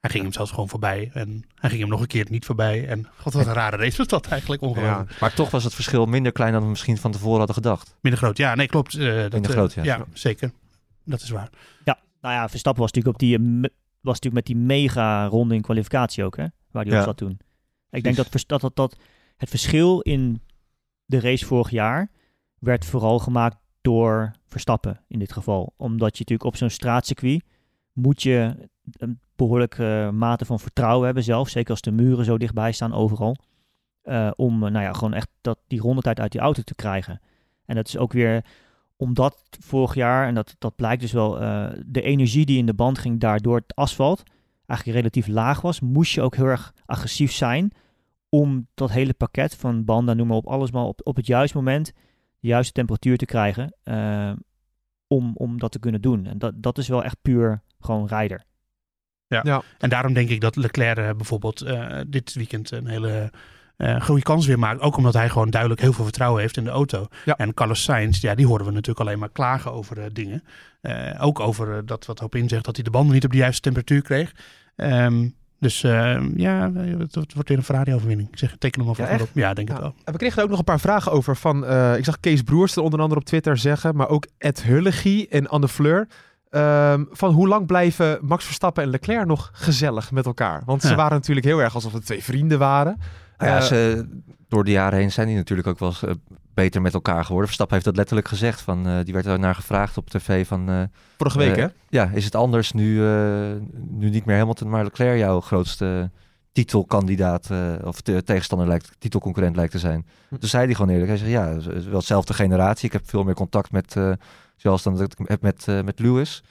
[0.00, 1.10] Hij ging hem zelfs gewoon voorbij.
[1.12, 2.88] En hij ging hem nog een keer niet voorbij.
[2.88, 4.62] En god, wat een rare race was dat eigenlijk.
[4.62, 5.20] Ongelooflijk.
[5.20, 7.96] Maar toch was het verschil minder klein dan we misschien van tevoren hadden gedacht.
[8.00, 8.36] Minder groot.
[8.36, 8.94] Ja, nee, klopt.
[8.94, 9.82] Eh, dat, Minder eh, groot, ja.
[9.82, 10.52] Ja, zeker.
[11.04, 11.50] Dat is waar.
[12.20, 15.60] Nou ja, Verstappen was natuurlijk, op die, eh, was natuurlijk met die mega ronde in
[15.62, 16.46] kwalificatie ook, hè?
[16.70, 16.98] Waar Ja.
[16.98, 17.38] op zat toen.
[17.90, 18.96] Ik denk dat, dat, dat, dat
[19.36, 20.42] het verschil in
[21.04, 22.10] de race vorig jaar
[22.58, 25.74] werd vooral gemaakt door Verstappen in dit geval.
[25.76, 27.44] Omdat je natuurlijk op zo'n straatcircuit
[27.92, 31.48] moet je een behoorlijke mate van vertrouwen hebben zelf.
[31.48, 33.36] Zeker als de muren zo dichtbij staan overal.
[34.02, 37.20] eh, om eh, nou ja, gewoon echt dat, die rondetijd uit die auto te krijgen.
[37.64, 38.44] En dat is ook weer
[38.98, 42.74] omdat vorig jaar, en dat, dat blijkt dus wel, eh, de energie die in de
[42.74, 44.22] band ging daardoor het asfalt
[44.66, 47.72] eigenlijk relatief laag was, moest je ook heel erg agressief zijn
[48.28, 51.56] om dat hele pakket van banden, noem maar op, alles maar op, op het juiste
[51.56, 51.92] moment
[52.40, 54.32] de juiste temperatuur te krijgen eh,
[55.06, 56.26] om, om dat te kunnen doen.
[56.26, 58.44] En dat, dat is wel echt puur gewoon rijder.
[59.78, 63.32] En daarom denk ik dat Leclerc eh, bijvoorbeeld eh, dit weekend een hele
[63.78, 64.80] eh goede kans weer maakt.
[64.80, 67.06] Ook omdat hij gewoon duidelijk heel veel vertrouwen heeft in de auto.
[67.24, 67.36] Ja.
[67.36, 70.42] En Carlos Sainz, ja, die horen we natuurlijk alleen maar klagen over eh, dingen.
[70.80, 73.60] Eh, ook over dat wat Hopin zegt, dat hij de banden niet op de juiste
[73.60, 74.32] temperatuur kreeg.
[74.76, 75.28] Ehm,
[75.60, 78.28] dus eh, ja, het, wordt weer een Ferrari-overwinning.
[78.32, 79.28] Ik zeg, teken hem alvast Ja, op.
[79.34, 79.82] Ja, denk het Ja.
[79.82, 79.94] wel.
[80.04, 81.56] En we kregen er ook nog een paar vragen over van,
[81.96, 85.48] ik zag Kees Broers er onder andere op Twitter zeggen, maar ook Ed Hullegie en
[85.48, 86.08] Anne Fleur.
[86.50, 90.62] ehm, van hoe lang blijven Max Verstappen en Leclerc nog gezellig met elkaar?
[90.66, 93.00] Want ze waren natuurlijk heel erg alsof het twee vrienden waren.
[93.38, 94.08] Nou ja, Eh, ze,
[94.48, 96.10] door de jaren heen zijn die natuurlijk ook wel eens, eh,
[96.54, 97.44] beter met elkaar geworden.
[97.46, 98.60] Verstappen heeft dat letterlijk gezegd.
[98.60, 100.88] Van, eh, die werd er naar gevraagd op tv van...
[101.16, 101.66] Vorige week, hè?
[101.88, 102.98] Ja, is het anders nu,
[103.88, 106.10] nu niet meer Hamilton, maar Leclerc jouw grootste
[106.52, 107.50] titelkandidaat
[107.84, 110.06] of te- tegenstander lijkt, titelconcurrent lijkt te zijn.
[110.28, 110.36] Hm.
[110.38, 111.08] Dus zei hij gewoon eerlijk.
[111.08, 112.86] Hij zei ja, het is wel dezelfde generatie.
[112.86, 113.96] Ik heb veel meer contact met,
[114.56, 116.42] zoals dan dat ik heb met, met Lewis.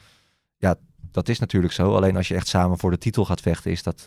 [0.58, 0.76] Ja,
[1.12, 1.96] dat is natuurlijk zo.
[1.96, 4.06] Alleen als je echt samen voor de titel gaat vechten, is dat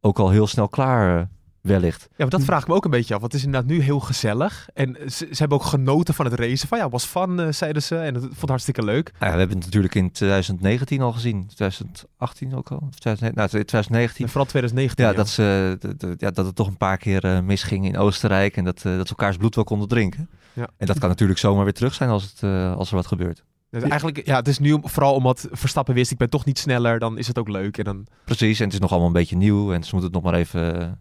[0.00, 1.28] ook al heel snel klaar
[1.60, 2.02] wellicht.
[2.02, 3.20] Ja, maar dat vraag ik me ook een beetje af.
[3.20, 4.68] Want het is inderdaad nu heel gezellig.
[4.74, 6.68] En ze, ze hebben ook genoten van het racen.
[6.68, 7.96] Van ja, was fun, eh, zeiden ze.
[7.96, 9.12] En het vond het hartstikke leuk.
[9.12, 11.46] Nou ja, we hebben het natuurlijk in 2019 al gezien.
[11.46, 12.82] 2018 ook al.
[12.88, 14.24] Of 2000 nou, 2019.
[14.24, 15.04] En vooral 2019.
[15.04, 15.16] Ja, ja.
[15.16, 18.56] dat, ze, ja, dat het toch een paar keer eh, misging in Oostenrijk.
[18.56, 20.28] En dat, eh, dat ze elkaars bloed wel konden drinken.
[20.52, 20.68] Ja.
[20.76, 22.42] En dat kan natuurlijk zomaar weer terug zijn als, het,
[22.76, 23.44] als er wat gebeurt.
[23.70, 26.98] Dus eigenlijk, ja, het is nu vooral omdat Verstappen wist, ik ben toch niet sneller.
[26.98, 27.78] Dan is het ook leuk.
[27.78, 29.72] En dan, Precies, en het is nog allemaal een beetje nieuw.
[29.72, 30.98] En ze moeten het nog maar even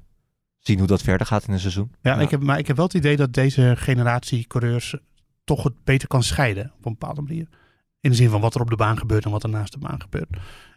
[0.68, 1.91] zien hoe dat verder gaat in een seizoen.
[2.01, 2.20] Ja, Ja.
[2.22, 4.95] Ik heb, maar ik heb wel het idee dat deze generatie coureurs
[5.43, 7.47] toch het beter kan scheiden op een bepaalde manier.
[7.99, 9.80] In de zin van wat er op de baan gebeurt en wat er naast de
[9.80, 10.28] baan gebeurt.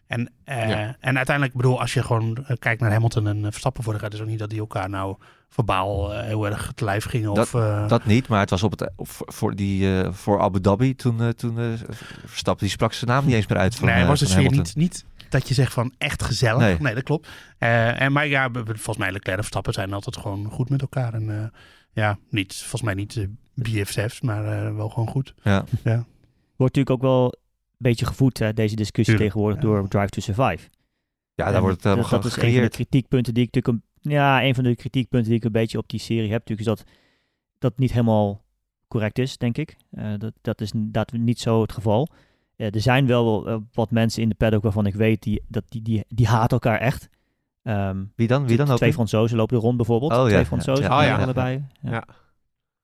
[0.06, 0.96] En, eh, Ja.
[1.00, 3.98] en uiteindelijk, bedoel, als je gewoon eh, kijkt naar Hamilton en eh, Verstappen voor de
[3.98, 5.16] gaat, is ook niet dat die elkaar nou
[5.48, 7.34] verbaal heel erg te lijf gingen.
[7.34, 10.94] Dat- of, Dat niet, maar het was op het, voor, voor, die, voor Abu Dhabi
[10.94, 11.76] toen, toen
[12.24, 14.62] Verstappen, die sprak zijn naam niet eens meer uit van, nee, was van sfeer Hamilton.
[14.62, 16.60] niet, niet dat je zegt van echt gezellig.
[16.60, 16.76] Nee.
[16.80, 17.28] Nee, dat klopt.
[17.58, 21.14] Eh, en, maar ja, volgens mij Leclerc en Verstappen zijn altijd gewoon goed met elkaar.
[21.14, 21.48] En eh,
[21.92, 23.24] ja, niet, volgens mij niet eh,
[23.54, 25.34] BFF's, maar eh, wel gewoon goed.
[25.42, 25.64] Ja.
[26.56, 29.68] Wordt natuurlijk ook wel een beetje gevoed, hè, deze discussie Tuurlijk, tegenwoordig, ja.
[29.68, 30.68] door Drive to Survive.
[31.34, 33.54] ja, En daar wordt het dat, helemaal dat is een van de kritiekpunten die ik
[33.54, 33.84] natuurlijk...
[33.84, 36.68] Een, ja, een van de kritiekpunten die ik een beetje op die serie heb, natuurlijk,
[36.68, 36.84] is dat
[37.58, 38.44] dat niet helemaal
[38.88, 39.76] correct is, denk ik.
[39.90, 42.08] Eh, dat, dat is dat niet zo het geval.
[42.60, 45.82] Er zijn wel eh, wat mensen in de paddock waarvan ik weet, die, dat die,
[45.82, 47.08] die, die haten elkaar echt.
[47.62, 48.46] Ehm, Wie dan?
[48.46, 48.76] Wie dan ook?
[48.76, 50.12] Twee Fransozen lopen er rond bijvoorbeeld.
[50.12, 50.98] Oh, ja, Twee ja, Fransozen, ja.
[50.98, 51.16] Oh, ja.
[51.16, 51.64] allebei.
[51.82, 51.90] Ja.
[51.90, 52.04] Ja.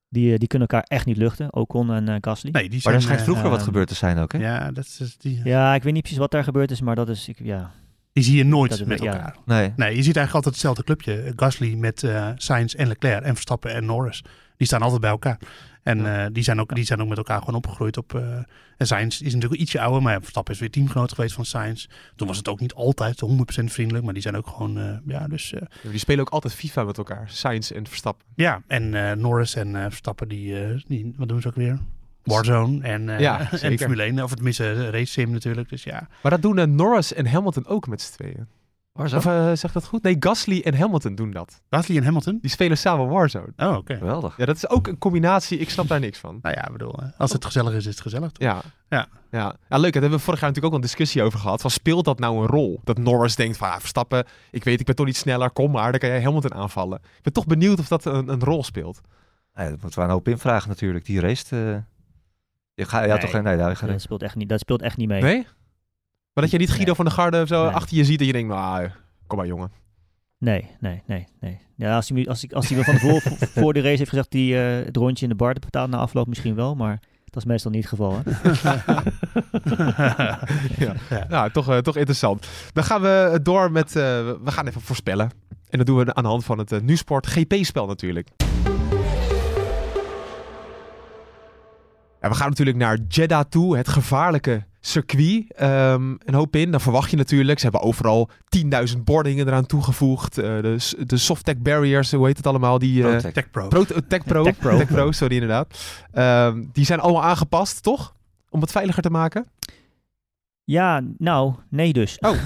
[0.08, 2.50] Die, eh, die kunnen elkaar echt niet luchten, Ocon en eh Gasly.
[2.50, 4.38] Nee, die Maar zijn, er schijnt eh, vroeger wat gebeurd te zijn ook, hè?
[4.38, 7.08] Ja, dat is, die, Ja, ik weet niet precies wat daar gebeurd is, maar dat
[7.08, 7.28] is...
[7.28, 7.70] Ik, ja.
[8.12, 9.36] die zie je nooit Dat met elkaar.
[9.44, 9.72] Nee.
[9.76, 11.32] Nee, je ziet eigenlijk altijd hetzelfde clubje.
[11.36, 14.24] Gasly met eh Sainz en Leclerc en Verstappen en Norris.
[14.56, 15.38] Die staan altijd bij elkaar.
[15.86, 16.24] En Ja.
[16.24, 17.96] eh, die, zijn ook, die zijn ook met elkaar gewoon opgegroeid.
[17.96, 18.38] Op, eh,
[18.76, 21.86] en Sainz is natuurlijk ietsje ouder, maar Verstappen is weer teamgenoot geweest van Sainz.
[22.16, 25.28] Toen was het ook niet altijd 100% vriendelijk, maar die zijn ook gewoon, eh, ja,
[25.28, 25.50] dus...
[25.50, 27.24] Ja, die spelen ook altijd FIFA met elkaar.
[27.30, 28.26] Sainz en Verstappen.
[28.34, 30.54] ja, en Norris en Verstappen, die,
[30.86, 31.78] die, wat doen ze ook weer?
[32.26, 33.78] Warzone en, Ja, en zeker.
[33.78, 35.68] Formule 1, of tenminste eh, race sim natuurlijk.
[35.68, 38.46] Dus ja, Maar dat doen Norris en Hamilton ook met z'n tweeën.
[38.98, 40.02] Of eh zeg dat goed?
[40.02, 41.62] Nee, Gasly en Hamilton doen dat.
[41.70, 42.38] Gasly en Hamilton.
[42.40, 43.52] Die spelen samen Warzone.
[43.56, 43.96] Oh, oké.
[43.96, 44.36] Geweldig.
[44.36, 45.58] Ja, dat is ook een combinatie.
[45.58, 46.38] Ik snap daar niks van.
[46.42, 48.30] Nou ja, ik bedoel, eh, als het gezellig is, is het gezellig.
[48.32, 48.48] toch?
[48.48, 48.60] Ja.
[48.88, 49.08] Ja.
[49.30, 49.56] Ja.
[49.68, 49.92] ja, leuk.
[49.92, 51.60] Daar hebben we vorig jaar natuurlijk ook al een discussie over gehad.
[51.60, 52.80] Van, speelt dat nou een rol?
[52.84, 55.90] Dat Norris denkt van, ah, Verstappen, ik weet, ik ben toch niet sneller, kom maar,
[55.90, 56.98] dan kan jij Hamilton aanvallen.
[56.98, 59.00] Ik ben toch benieuwd of dat een, een rol speelt.
[59.54, 61.04] Ja, dat moeten we een hoop invragen natuurlijk.
[61.04, 61.56] Die race.
[61.74, 61.78] eh,
[62.74, 63.18] je ga, ja, Nee.
[63.18, 63.42] toch geen.
[63.42, 65.22] Nee, daar ga Dat, speelt echt niet, dat speelt echt niet mee.
[65.22, 65.46] Nee?
[66.36, 66.94] Maar dat je niet Guido Nee.
[66.94, 67.74] van der Garde zo Nee.
[67.74, 68.88] achter je ziet en je denkt, nou,
[69.26, 69.70] kom maar jongen.
[70.38, 71.58] Nee, nee, nee, nee.
[71.76, 74.08] Ja, als hij, me- als, ik, als hij van tevoren voor- voor de race heeft
[74.08, 77.36] gezegd die eh, het rondje in de bar betaalt na afloop misschien wel, maar dat
[77.36, 78.20] is meestal niet het geval.
[78.24, 78.50] Hè?
[80.84, 80.94] ja.
[81.28, 82.46] Nou, toch, eh, toch interessant.
[82.72, 84.02] Dan gaan we door met, eh,
[84.42, 85.30] we gaan even voorspellen.
[85.68, 88.28] En dat doen we aan de hand van het uh, Nusport GP-spel natuurlijk.
[92.20, 95.52] Ja, we gaan natuurlijk naar Jeddah toe, het gevaarlijke circuit.
[95.54, 97.58] Ehm, een hoop in, dan verwacht je natuurlijk.
[97.58, 100.38] Ze hebben overal 10.000 bordingen eraan toegevoegd.
[100.38, 102.78] Eh, de, de soft-tech barriers, hoe heet het allemaal?
[102.78, 103.34] Die, eh, Protect.
[103.34, 103.68] Tech Pro.
[103.68, 104.42] Pro, eh, Tech Pro.
[104.44, 104.76] Tech Pro.
[104.78, 105.98] Tech Pro, sorry inderdaad.
[106.12, 108.14] Ehm, die zijn allemaal aangepast, toch?
[108.50, 109.46] Om het veiliger te maken.
[110.64, 112.18] Ja, nou, nee dus.
[112.18, 112.30] Oh.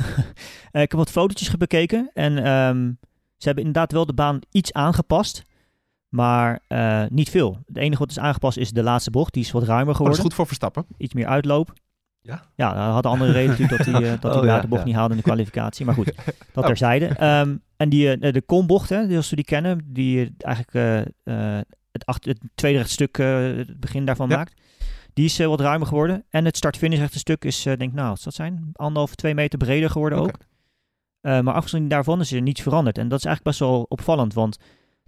[0.71, 2.93] Eh, ik heb wat fotootjes bekeken en ehm,
[3.37, 5.43] ze hebben inderdaad wel de baan iets aangepast,
[6.09, 7.59] maar eh, niet veel.
[7.67, 9.95] Het enige wat is aangepast is de laatste bocht, die is wat ruimer Oh, dat
[9.95, 10.23] is geworden.
[10.23, 10.87] goed voor Verstappen.
[10.97, 11.73] Iets meer uitloop.
[12.23, 12.43] Ja?
[12.55, 14.67] Ja, dat had een andere reden natuurlijk dat hij, eh, dat hij Oh, ja, de
[14.69, 14.87] bocht ja.
[14.87, 15.85] niet haalde in de kwalificatie.
[15.85, 16.65] Maar goed, dat Oh.
[16.67, 17.07] terzijde.
[17.07, 21.61] Ehm, en die, eh, de kombocht, hè, zoals we die kennen, die eigenlijk eh,
[21.93, 24.37] het, achter, het tweede rechtstuk, het begin daarvan Ja.
[24.37, 24.61] maakt.
[25.13, 26.25] Die is wat ruimer geworden.
[26.31, 28.71] En het start-finish rechtstuk is, denk ik, nou, wat dat zijn?
[28.73, 30.37] Anderhalf, twee meter breder geworden ook.
[31.21, 32.99] Maar afgezien daarvan is er niets veranderd.
[32.99, 34.59] En dat is eigenlijk best wel opvallend, want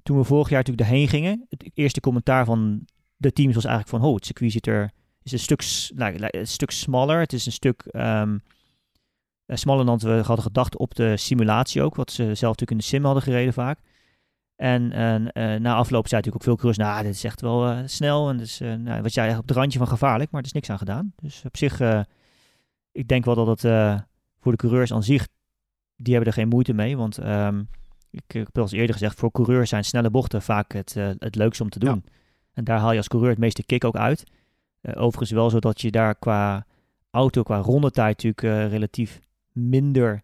[0.03, 2.85] toen we vorig jaar natuurlijk erheen gingen, het eerste commentaar van
[3.17, 4.91] de teams was eigenlijk van, oh, het circuit zit er,
[5.25, 5.65] is een stuk,
[5.95, 7.19] nou, een stuk smaller.
[7.19, 8.39] Het is een stuk ehm,
[9.47, 12.77] eh, smaller dan we hadden gedacht op de simulatie ook, wat ze zelf natuurlijk in
[12.77, 13.79] de sim hadden gereden vaak.
[14.57, 17.67] En, en eh, na afloop zei natuurlijk ook veel coureurs, nou, dit is echt wel
[17.67, 18.29] eh, snel.
[18.29, 20.71] En dus, eh nou, wat jij op het randje van gevaarlijk, maar er is niks
[20.71, 21.13] aan gedaan.
[21.17, 21.81] Dus op zich,
[22.93, 23.61] ik denk wel dat het
[24.41, 25.29] voor de coureurs aan zich,
[25.97, 26.97] die hebben er geen moeite mee.
[26.97, 27.59] Want ehm,
[28.11, 31.35] ik, ik heb al eens eerder gezegd, voor coureurs zijn snelle bochten vaak het, het
[31.35, 32.05] leukste om te doen.
[32.53, 34.25] En daar haal je als coureur het meeste kick ook uit.
[34.83, 36.67] Eh, overigens wel zo dat je daar qua
[37.11, 39.21] auto, qua rondetijd natuurlijk eh, relatief
[39.53, 40.23] minder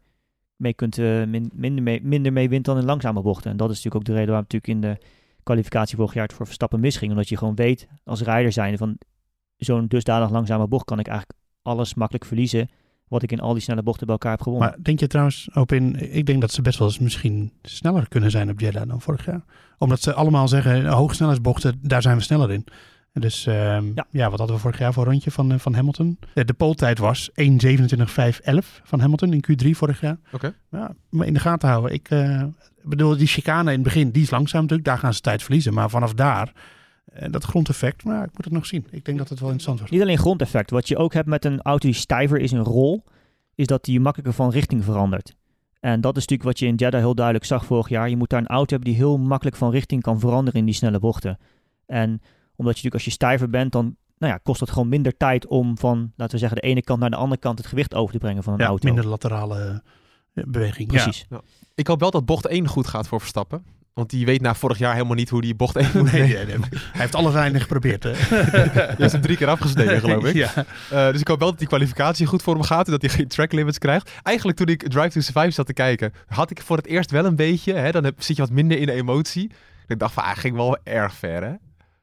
[0.57, 3.51] mee kunt, eh, min- minder, mee, minder mee wint dan in langzame bochten.
[3.51, 5.07] En dat is natuurlijk ook de reden waarom natuurlijk in de
[5.43, 7.11] kwalificatie vorig jaar het voor Verstappen misging.
[7.11, 8.99] Omdat je gewoon weet als rijder zijnde van
[9.57, 12.69] zo'n dusdanig langzame bocht kan ik eigenlijk alles makkelijk verliezen
[13.09, 14.69] wat ik in al die snelle bochten bij elkaar heb gewonnen.
[14.69, 18.09] Maar denk je trouwens, op in, ik denk dat ze best wel eens misschien sneller
[18.09, 19.45] kunnen zijn op Jeddah dan vorig jaar.
[19.79, 22.65] Omdat ze allemaal zeggen, hoogsnelheidsbochten, daar zijn we sneller in.
[23.13, 24.07] Dus ehm, Ja.
[24.11, 24.31] ja.
[24.31, 26.19] wat hadden we vorig jaar voor een rondje van, eh, van Hamilton?
[26.35, 30.19] De, de pooltijd was 1.27.511 van Hamilton in Q3 vorig jaar.
[30.33, 30.55] Oké.
[30.71, 31.93] Ja, maar in de gaten houden.
[31.93, 32.45] Ik eh,
[32.83, 34.89] bedoel, die chicane in het begin, die is langzaam natuurlijk.
[34.89, 35.75] Daar gaan ze tijd verliezen.
[35.75, 36.53] Maar vanaf daar,
[37.05, 38.87] eh, dat grondeffect, maar ik moet het nog zien.
[38.91, 39.93] Ik denk dat het wel interessant wordt.
[39.93, 40.71] Niet alleen grondeffect.
[40.71, 43.05] Wat je ook hebt met een auto die stijver is in rol,
[43.55, 45.35] is dat die makkelijker van richting verandert.
[45.81, 48.09] En dat is natuurlijk wat je in Jeddah heel duidelijk zag vorig jaar.
[48.09, 50.75] Je moet daar een auto hebben die heel makkelijk van richting kan veranderen in die
[50.75, 51.39] snelle bochten.
[51.87, 52.21] En
[52.59, 55.47] omdat je natuurlijk als je stijver bent, dan nou ja, kost het gewoon minder tijd
[55.47, 58.13] om van, laten we zeggen, de ene kant naar de andere kant het gewicht over
[58.13, 58.87] te brengen van een Ja, auto.
[58.87, 59.83] minder laterale
[60.35, 60.89] eh, beweging.
[60.89, 61.27] Precies.
[61.75, 63.65] Ik hoop wel dat bocht 1 goed gaat voor Verstappen.
[63.95, 65.93] Want die weet na vorig jaar helemaal niet hoe die bocht 1 Ja.
[66.03, 66.47] moet Nee, nemen.
[66.47, 66.69] nee, nee.
[66.71, 68.03] Hij heeft alle lijnen geprobeerd.
[68.03, 68.11] Hè?
[68.13, 70.35] Die heeft hem drie keer afgesneden, geloof ik.
[70.45, 70.53] Ja.
[70.91, 73.11] Eh, dus ik hoop wel dat die kwalificatie goed voor hem gaat en dat hij
[73.11, 74.11] geen track limits krijgt.
[74.23, 77.25] Eigenlijk toen ik Drive to Survive zat te kijken, had ik voor het eerst wel
[77.25, 79.51] een beetje, hè, dan heb, zit je wat minder in de emotie.
[79.87, 81.53] Ik dacht van, ah, ging wel erg ver, hè?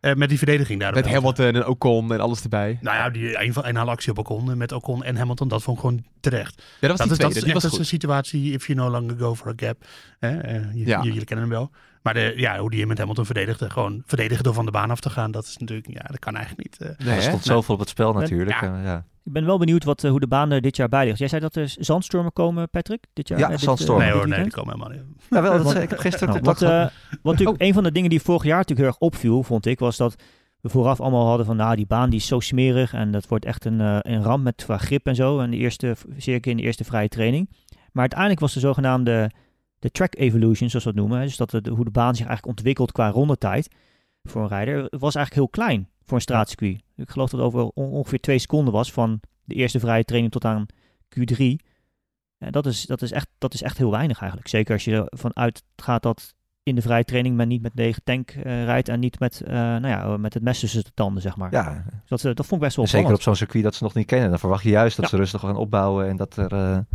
[0.06, 0.94] Eh, met die verdediging daar.
[0.94, 2.78] Met Hamilton en Ocon en alles erbij.
[2.82, 5.64] Nou ja, die een van een actie op Ocon eh, met Ocon en Hamilton, dat
[5.64, 6.64] vond ik gewoon terecht.
[6.80, 7.86] Ja, dat was Dat die is, dat tweede, is die echt was dat is een
[7.86, 9.78] situatie, if you no longer go for a gap.
[10.20, 11.02] Hè, eh, Ja.
[11.04, 11.72] jullie kennen hem wel.
[12.02, 15.00] Maar de, ja, hoe die met Hamilton verdedigde, gewoon verdedigen door van de baan af
[15.00, 16.90] te gaan, dat is natuurlijk, ja, dat kan eigenlijk niet.
[16.90, 17.06] eh.
[17.06, 18.62] Nee, er stond zoveel op het spel natuurlijk.
[18.62, 18.82] Ja.
[18.84, 19.06] ja.
[19.26, 21.18] Ik ben wel benieuwd wat, eh, hoe de baan er dit jaar bij ligt.
[21.20, 23.06] Jij zei dat er zandstormen komen, Patrick?
[23.14, 24.06] Dit jaar, Ja, eh, dit, eh, zandstormen.
[24.06, 25.06] nee hoor, nee, die komen helemaal niet.
[25.30, 26.90] Ja, wel, dat, Want- ik heb gisteren Nou, contact wat, gehad.
[26.90, 29.66] eh, wat natuurlijk een van de dingen die vorig jaar natuurlijk heel erg opviel, vond
[29.66, 30.16] ik, was dat
[30.62, 33.46] we vooraf allemaal hadden van, nou, die baan die is zo smerig en dat wordt
[33.46, 35.40] echt een, eh, een ramp met qua grip en zo.
[35.40, 37.50] En de eerste, zeker in de eerste vrije training.
[37.92, 39.32] Maar uiteindelijk was de zogenaamde
[39.80, 41.22] de track evolution, zoals we dat noemen.
[41.22, 43.68] Dus dat de, hoe de baan zich eigenlijk ontwikkelt qua rondetijd
[44.24, 46.82] voor een rijder, was eigenlijk heel klein voor een straatcircuit.
[46.96, 50.34] Ik geloof dat het over on- ongeveer twee seconden was van de eerste vrije training
[50.34, 50.66] tot aan
[51.20, 51.38] Q3.
[52.38, 54.50] En dat, is, dat, is echt, dat is echt heel weinig eigenlijk.
[54.50, 56.34] Zeker als je ervan uitgaat dat
[56.64, 59.54] in de vrije training men niet met lege tank eh, rijdt en niet met, eh,
[59.54, 61.52] nou ja, met het mes tussen de tanden, zeg maar.
[61.52, 63.84] ja, Dus dat, eh, dat vond ik best wel zeker op zo'n circuit dat ze
[63.84, 64.30] nog niet kennen.
[64.30, 65.12] Dan verwacht je juist dat Ja.
[65.12, 66.86] ze rustig gaan opbouwen en dat er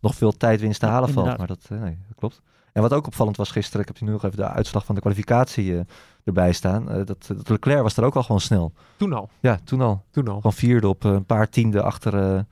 [0.00, 1.38] nog veel tijdwinst te Ja, halen valt.
[1.38, 2.42] Maar dat, nee, dat klopt.
[2.72, 5.00] En wat ook opvallend was gisteren, ik heb nu nog even de uitslag van de
[5.00, 5.84] kwalificatie eh,
[6.24, 6.90] erbij staan.
[6.90, 8.72] eh, dat, dat Leclerc was er ook al gewoon snel.
[8.96, 10.04] Toen al, Ja, toen al.
[10.10, 10.34] toen al.
[10.34, 12.44] Gewoon vierde op eh, een paar tienden achter,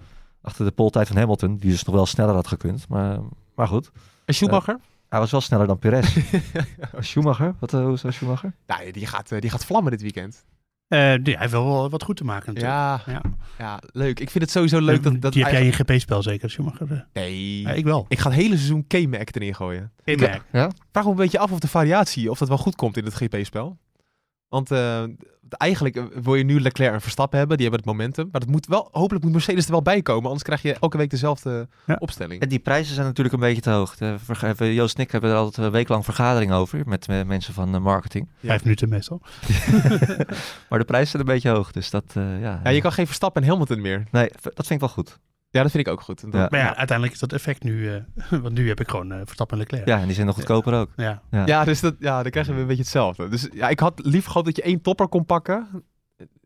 [0.43, 1.57] achter de poltijd van Hamilton.
[1.57, 2.89] Die dus nog wel sneller had gekund.
[2.89, 3.19] Maar,
[3.55, 3.91] maar goed,
[4.25, 4.79] En Schumacher?
[5.09, 6.17] hij was wel sneller dan Perez.
[6.99, 7.55] Schumacher?
[7.59, 8.53] Wat, hoe is Schumacher?
[8.67, 10.45] nou, die gaat, die gaat vlammen dit weekend.
[10.89, 12.75] Eh, die- hij heeft wel wat goed te maken natuurlijk.
[12.77, 13.21] Ja, Ja.
[13.59, 14.21] ja, leuk.
[14.21, 15.21] Ik vind het sowieso leuk dat...
[15.21, 16.91] dat die heb jij in GP-spel zeker, Schumacher?
[16.93, 18.05] Eh, Nee, ja, ik wel.
[18.09, 19.93] ik ga het hele seizoen K-Mac erin gooien.
[20.05, 20.43] Ik merk.
[20.93, 23.15] vraag me een beetje af of de variatie, of dat wel goed komt in het
[23.15, 23.79] GP-spel.
[24.49, 25.03] Want eh,
[25.49, 28.29] eigenlijk eh, wil je nu Leclerc en Verstappen hebben, die hebben het momentum.
[28.33, 30.97] Maar dat moet wel, hopelijk moet Mercedes er wel bij komen, anders krijg je elke
[30.97, 31.97] week dezelfde Ja.
[31.99, 32.41] opstelling.
[32.43, 33.95] En die prijzen zijn natuurlijk een beetje te hoog.
[34.59, 37.81] Joost en ik hebben er altijd een week lang vergadering over met mensen van eh,
[37.81, 38.29] marketing.
[38.45, 39.21] Vijf minuten meestal.
[40.69, 42.61] Maar de prijzen zijn een beetje hoog, dus dat, eh, ja.
[42.65, 44.05] Ja, je kan geen Verstappen en Hamilton meer.
[44.11, 45.19] Nee, dat vind ik wel goed.
[45.51, 46.25] Ja, dat vind ik ook goed.
[46.31, 46.47] Ja.
[46.51, 48.03] Maar ja, uiteindelijk is dat effect nu, eh,
[48.43, 49.89] want nu heb ik gewoon eh, Verstappen en Leclerc.
[49.89, 50.91] Ja, en die zijn nog goedkoper ook.
[50.97, 51.23] Ja.
[51.31, 51.47] Ja.
[51.47, 53.29] Ja, dus dat, ja, dan krijgen we een beetje hetzelfde.
[53.29, 55.85] Dus ja, ik had liever gehoopt dat je één topper kon pakken.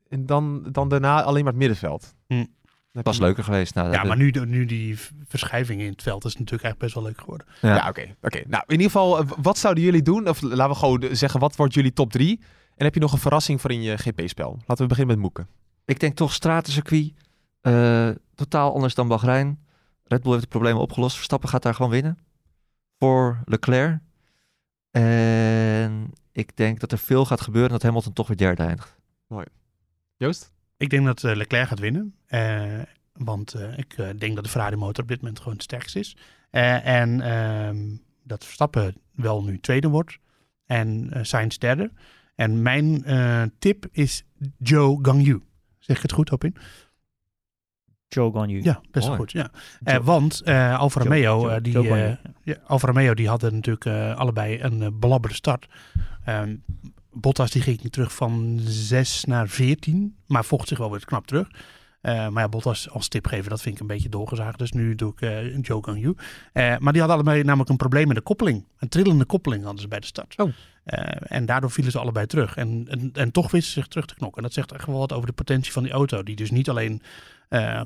[0.08, 2.14] En dan, dan daarna alleen maar het middenveld.
[2.26, 2.44] Hm.
[2.92, 3.74] Dat was leuker geweest.
[3.74, 7.04] Nou, Ja, maar nu, nu die verschuiving in het veld is natuurlijk eigenlijk best wel
[7.04, 7.46] leuk geworden.
[7.60, 7.74] Ja.
[7.74, 8.14] Ja, oké.
[8.22, 8.42] oké.
[8.46, 10.28] Nou, in ieder geval, eh, wat zouden jullie doen?
[10.28, 12.40] Of laten we gewoon zeggen, wat wordt jullie top drie?
[12.76, 14.58] En heb je nog een verrassing voor in je GP-spel?
[14.66, 15.48] Laten we beginnen met Moeken.
[15.84, 17.12] Ik denk toch stratencircuit.
[17.62, 19.58] Eh totaal anders dan Bahrein.
[20.04, 21.14] Red Bull heeft de problemen opgelost.
[21.16, 22.18] Verstappen gaat daar gewoon winnen.
[22.98, 24.00] Voor Leclerc.
[24.90, 28.96] En ik denk dat er veel gaat gebeuren en dat Hamilton toch weer derde eindigt.
[30.16, 30.52] Joost?
[30.76, 32.14] Ik denk dat eh, Leclerc gaat winnen.
[32.26, 32.82] Eh,
[33.12, 36.16] want eh, ik denk dat de Ferrari motor op dit moment gewoon het sterkst is.
[36.50, 40.18] Eh, en ehm, dat Verstappen wel nu tweede wordt.
[40.66, 41.92] En Sainz derde.
[42.34, 44.24] En mijn eh, tip is
[44.58, 45.42] Joe Gangyu.
[45.78, 46.56] Zeg ik het goed op in?
[48.14, 48.62] Joe Ganyu.
[48.62, 49.18] Ja, best Mooi.
[49.18, 49.32] goed.
[49.32, 49.50] Ja.
[49.84, 52.56] Eh, want eh Alfa Romeo, eh, die, eh, ja.
[52.66, 55.66] Alfa Romeo, die hadden natuurlijk eh, allebei een eh, belabberde start.
[56.24, 56.56] Ehm,
[57.12, 61.48] Bottas die ging terug van 6 naar 14, maar vocht zich wel weer knap terug.
[62.00, 64.58] Eh, maar ja, Bottas als tipgever, dat vind ik een beetje doorgezaagd.
[64.58, 66.14] Dus nu doe ik eh Joe Gangyu.
[66.52, 68.64] Eh maar die hadden allebei namelijk een probleem met de koppeling.
[68.78, 70.34] Een trillende koppeling hadden ze bij de start.
[70.36, 70.52] Oh.
[70.84, 72.56] Eh, en daardoor vielen ze allebei terug.
[72.56, 74.36] En, en, en toch wisten ze zich terug te knokken.
[74.38, 76.22] En dat zegt echt wel wat over de potentie van die auto.
[76.22, 77.02] Die dus niet alleen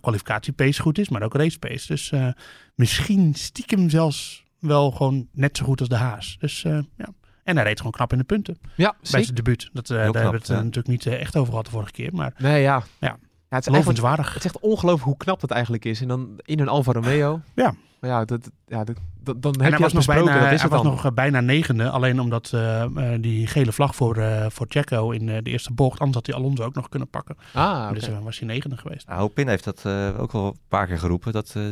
[0.00, 1.86] kwalificatie-pace goed is, maar ook race-pace.
[1.86, 2.28] Dus eh,
[2.74, 6.36] misschien stiekem zelfs wel gewoon net zo goed als de Haas.
[6.38, 7.08] Dus eh, ja.
[7.46, 9.70] En hij reed gewoon knap in de punten Ja, bij zijn debuut.
[9.72, 10.62] Dat, eh, daar hebben we het eh, ja.
[10.62, 12.14] natuurlijk niet eh, echt over gehad de vorige keer.
[12.14, 12.82] Maar Nee, ja.
[13.00, 13.18] Ja.
[13.48, 14.26] Het is eigenlijk lovenswaardig.
[14.34, 16.00] Het is echt ongelooflijk hoe knap dat eigenlijk is.
[16.00, 17.40] En dan in een Alfa Romeo.
[17.54, 17.74] Ja.
[18.00, 20.40] Maar ja, dat, ja dat, dat- dan En heb hij je was, dat nog bijna,
[20.44, 20.90] dat is hij was dan.
[20.92, 21.90] nog eh, bijna negende.
[21.90, 25.72] Alleen omdat eh, eh, die gele vlag voor, eh voor Checo in eh, de eerste
[25.72, 25.98] bocht.
[25.98, 27.36] Anders had hij Alonso ook nog kunnen pakken.
[27.52, 27.92] Ah.
[27.92, 29.06] Dus eh, was hij negende geweest.
[29.06, 31.32] Nou, Hopin heeft dat eh, ook al een paar keer geroepen.
[31.32, 31.62] Dat eh,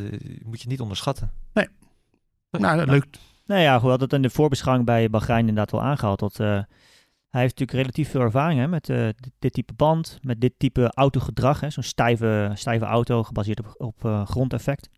[0.45, 1.31] moet je niet onderschatten.
[2.51, 3.07] Nou, leuk.
[3.47, 6.19] Nou ja, had het in de voorbeschouwing bij Bahrein inderdaad wel aangehaald.
[6.19, 6.59] Dat, eh,
[7.35, 10.53] hij heeft natuurlijk relatief veel ervaring hè, met eh, dit, dit type band, met dit
[10.57, 11.61] type autogedrag.
[11.61, 14.89] hè, Zo'n stijve, stijve auto gebaseerd op, op eh, grondeffect.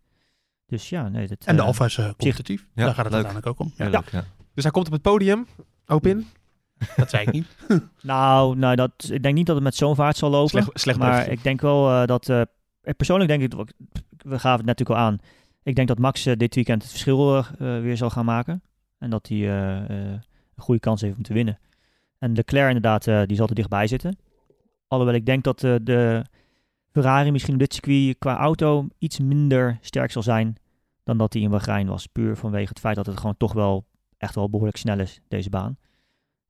[0.65, 2.67] Dus ja, nee, dat, En de eh, Alfa is competitief.
[2.73, 3.25] Ja, Daar gaat het leuk.
[3.25, 3.73] uiteindelijk ook om.
[3.75, 4.23] Ja, Heel leuk, ja.
[4.53, 5.47] Dus hij komt op het podium.
[5.85, 6.25] Open.
[6.95, 7.47] dat zei ik niet.
[8.01, 10.49] Nou, nou dat, ik denk niet dat het met zo'n vaart zal lopen.
[10.49, 12.29] Slecht, slecht maar ik denk wel eh, dat...
[12.29, 12.41] eh,
[12.97, 13.53] persoonlijk denk ik...
[14.17, 15.17] We gaven het natuurlijk al aan.
[15.63, 18.61] Ik denk dat Max dit weekend het verschil weer zal gaan maken.
[18.97, 20.11] En dat hij eh, eh,
[20.55, 21.59] een goede kans heeft om te winnen.
[22.19, 24.17] En Leclerc inderdaad, eh, die zal er dichtbij zitten.
[24.87, 26.25] Alhoewel ik denk dat eh, de
[26.91, 30.55] Ferrari misschien op dit circuit qua auto iets minder sterk zal zijn
[31.03, 32.07] dan dat hij in Bahrein was.
[32.07, 33.85] Puur vanwege het feit dat het gewoon toch wel
[34.17, 35.77] echt wel behoorlijk snel is, deze baan.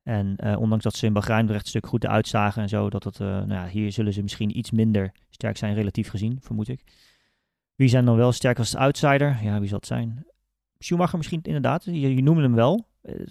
[0.02, 3.18] En eh, ondanks dat ze in Bahrein een stuk goed uitzagen en zo, dat het,
[3.18, 6.82] nou ja, hier zullen ze misschien iets minder sterk zijn, relatief gezien, vermoed ik.
[7.74, 9.38] Wie zijn dan wel sterk als outsider?
[9.42, 10.26] Ja, wie zal het zijn?
[10.78, 11.84] Schumacher misschien inderdaad.
[11.84, 12.86] Je, noemde hem wel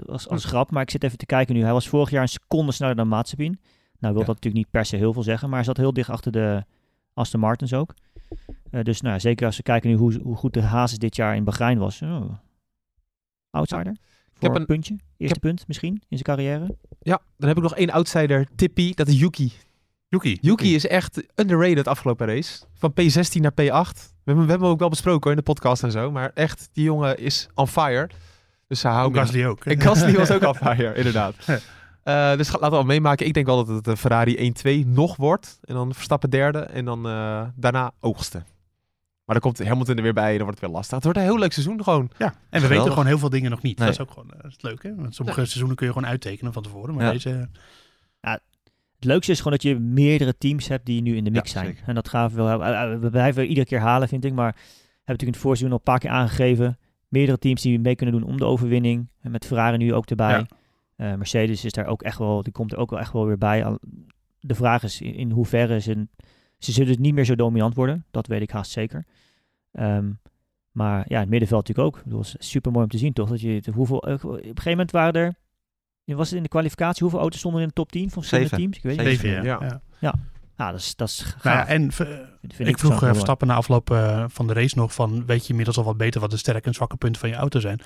[0.05, 1.61] als, als grap, maar ik zit even te kijken nu.
[1.63, 3.59] Hij was vorig jaar een seconde sneller dan Mazepin.
[3.99, 4.27] Nou wil Ja.
[4.27, 6.63] dat natuurlijk niet per se heel veel zeggen, maar hij zat heel dicht achter de
[7.13, 7.93] Aston Martins ook.
[8.71, 11.15] Eh, dus nou, ja, zeker als we kijken nu hoe, hoe goed de Hazes dit
[11.15, 12.01] jaar in Bahrein was.
[12.01, 12.29] Oh.
[13.49, 13.95] Outsider?
[14.33, 14.95] Voor heb een puntje?
[15.17, 16.75] Eerste punt misschien in zijn carrière?
[16.99, 18.95] Ja, dan heb ik nog één outsider tippie.
[18.95, 19.51] Dat is Yuki.
[20.07, 20.37] Yuki.
[20.41, 22.63] Yuki is echt underrated afgelopen race.
[22.73, 23.55] Van P16 naar P8.
[23.55, 26.11] We hebben, we hebben hem ook wel besproken hoor, in de podcast en zo.
[26.11, 28.09] Maar echt, die jongen is on fire.
[28.67, 29.19] Dus houdt me.
[29.19, 29.65] Gasly ook.
[29.65, 31.35] En Gasly was ook on fire, inderdaad.
[32.03, 33.25] Eh, dus laten we al meemaken.
[33.25, 34.53] Ik denk wel dat het een Ferrari
[34.85, 35.59] 1-2 nog wordt.
[35.63, 36.59] En dan Verstappen derde.
[36.59, 38.45] En dan eh, daarna oogsten.
[39.25, 40.95] Maar dan komt Hamilton er weer bij en dan wordt het weer lastig.
[40.95, 42.09] Het wordt een heel leuk seizoen gewoon.
[42.17, 43.77] Ja, en we weten gewoon heel veel dingen nog niet.
[43.77, 43.87] Nee.
[43.87, 44.95] Dat is ook gewoon eh, dat is leuk, hè?
[44.95, 46.95] Want sommige seizoenen kun je gewoon uittekenen van tevoren.
[46.95, 47.11] Maar Ja.
[47.11, 47.49] deze...
[48.95, 51.59] Het leukste is gewoon dat je meerdere teams hebt die nu in de mix Ja,
[51.59, 51.65] zijn.
[51.73, 51.87] zeker.
[51.87, 52.63] En dat gaan we wel.
[52.63, 54.33] eh, eh, We blijven iedere keer halen, vind ik.
[54.33, 54.61] Maar hebben
[55.05, 56.77] natuurlijk in het voorseizoen al een paar keer aangegeven.
[57.07, 59.07] Meerdere teams die mee kunnen doen om de overwinning.
[59.21, 60.29] En met Ferrari nu ook erbij.
[60.37, 60.45] Ja.
[60.95, 62.43] Eh, Mercedes is daar ook echt wel.
[62.43, 63.65] Die komt er ook wel echt wel weer bij.
[63.65, 63.79] Al-
[64.39, 66.07] De vraag is in, in hoeverre ze.
[66.57, 68.05] Ze zullen niet meer zo dominant worden.
[68.11, 69.05] Dat weet ik haast zeker.
[69.71, 70.11] Ehm,
[70.71, 71.97] maar ja, het middenveld natuurlijk ook.
[71.97, 73.29] Ik bedoel, het is super mooi om te zien, toch?
[73.29, 75.35] Dat je, hoeveel, eh, op een gegeven moment waren er.
[76.15, 77.01] Was het in de kwalificatie?
[77.01, 78.63] Hoeveel auto's stonden er in de top 10 van verschillende Zeven.
[78.63, 78.77] teams?
[78.77, 79.19] Ik weet het niet.
[79.19, 79.59] Zeven, ja.
[79.61, 79.81] Ja.
[79.99, 80.13] ja.
[80.57, 81.43] Ja, dat is, dat is gaaf.
[81.43, 81.87] Nou ja, en eh,
[82.41, 85.25] ik vroeg persoonlijk eh, Verstappen na afloop eh, van de race nog van...
[85.25, 87.59] weet je inmiddels al wat beter wat de sterke en zwakke punten van je auto
[87.59, 87.81] zijn?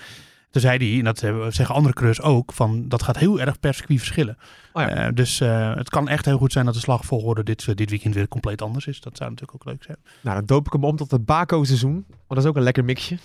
[0.51, 1.17] Toen zei hij, en dat
[1.53, 2.53] zeggen andere coureurs ook...
[2.53, 4.37] van dat gaat heel erg per circuit verschillen.
[4.73, 4.89] Oh ja.
[4.89, 8.15] Eh, dus eh, het kan echt heel goed zijn dat de slagvolgorde dit, dit weekend
[8.15, 9.01] weer compleet anders is.
[9.01, 9.97] Dat zou natuurlijk ook leuk zijn.
[10.21, 12.05] Nou, dan doop ik hem om tot het Baco-seizoen.
[12.07, 13.17] Want dat is ook een lekker mixje.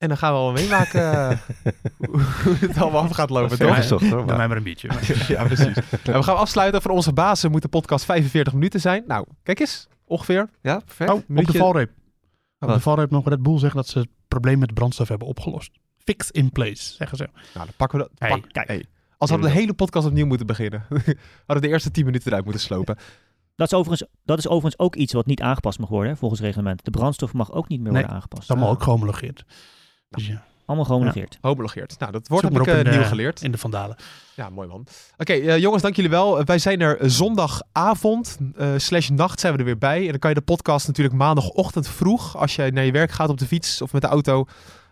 [0.00, 1.38] En dan gaan we wel meemaken eh,
[2.42, 3.74] hoe het allemaal af gaat lopen, toch?
[3.76, 4.88] gezocht, hoor, Bij maar- mij maar een biertje.
[4.88, 5.76] maar- ja, precies.
[6.04, 6.82] En we gaan afsluiten.
[6.82, 9.04] Voor onze bazen moet de podcast 45 minuten zijn.
[9.06, 9.88] Nou, kijk eens.
[10.04, 10.48] Ongeveer.
[10.62, 11.10] Ja, perfect.
[11.10, 11.90] Oh, op de valreep.
[12.58, 15.70] Op de valreep nog Red Bull zeggen dat ze het probleem met brandstof hebben opgelost.
[15.96, 17.28] Fix in place, zeggen ze.
[17.54, 18.12] Nou, dan pakken we dat.
[18.18, 18.68] Hey, pak- kijk.
[18.68, 18.84] hey.
[19.16, 20.84] Als we de hele podcast opnieuw moeten beginnen.
[20.88, 21.14] hadden
[21.46, 22.96] we de eerste 10 minuten eruit moeten slopen.
[23.56, 26.40] Dat is, overigens, dat is overigens ook iets wat niet aangepast mag worden, hè, volgens
[26.40, 26.84] reglement.
[26.84, 28.48] De brandstof mag ook niet meer Nee, worden aangepast.
[28.48, 28.68] Dat Ah.
[28.68, 29.44] ook gehoomologeerd.
[30.10, 31.38] Dus ja, Allemaal gehoomologeerd.
[31.40, 31.98] Homologeerd.
[31.98, 33.42] Nou, dat heb ik op eh, nieuw eh, geleerd.
[33.42, 33.96] In de Vandalen.
[34.34, 34.86] Ja, mooi man.
[35.16, 36.44] Oké, eh, jongens, dank jullie wel.
[36.44, 38.38] Wij zijn er zondagavond,
[38.76, 40.00] slash nacht zijn we er weer bij.
[40.04, 43.28] En dan kan je de podcast natuurlijk maandagochtend vroeg, als jij naar je werk gaat
[43.28, 44.46] op de fiets of met de auto.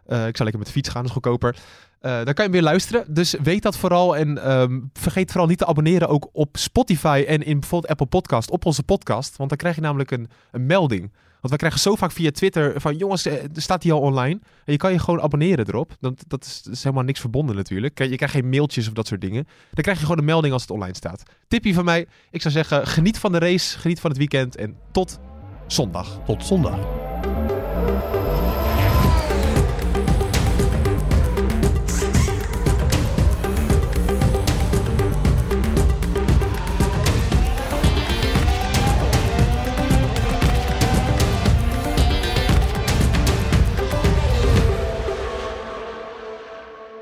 [0.08, 1.56] Eh, ik zal lekker met de fiets gaan, dat is goedkoper.
[2.00, 3.14] Eh, dan kan je hem weer luisteren.
[3.14, 4.16] Dus weet dat vooral.
[4.16, 8.50] En ehm, vergeet vooral niet te abonneren ook op Spotify en in bijvoorbeeld Apple Podcast
[8.50, 9.36] op onze podcast.
[9.36, 12.80] Want dan krijg je namelijk een, een melding Want wij krijgen zo vaak via Twitter
[12.80, 14.40] van jongens, eh, staat die al online?
[14.64, 15.96] En je kan je gewoon abonneren erop.
[16.00, 17.98] Dat, dat, is, helemaal niks verbonden natuurlijk.
[17.98, 19.44] Je krijgt geen mailtjes of dat soort dingen.
[19.44, 21.22] Dan krijg je gewoon een melding als het online staat.
[21.48, 24.76] Tipje van mij, ik zou zeggen, geniet van de race, geniet van het weekend en
[24.92, 25.18] tot
[25.66, 26.20] zondag.
[26.26, 26.78] Tot zondag.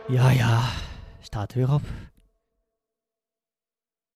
[0.09, 0.61] Ja, ja.
[1.21, 1.83] Staat er weer op.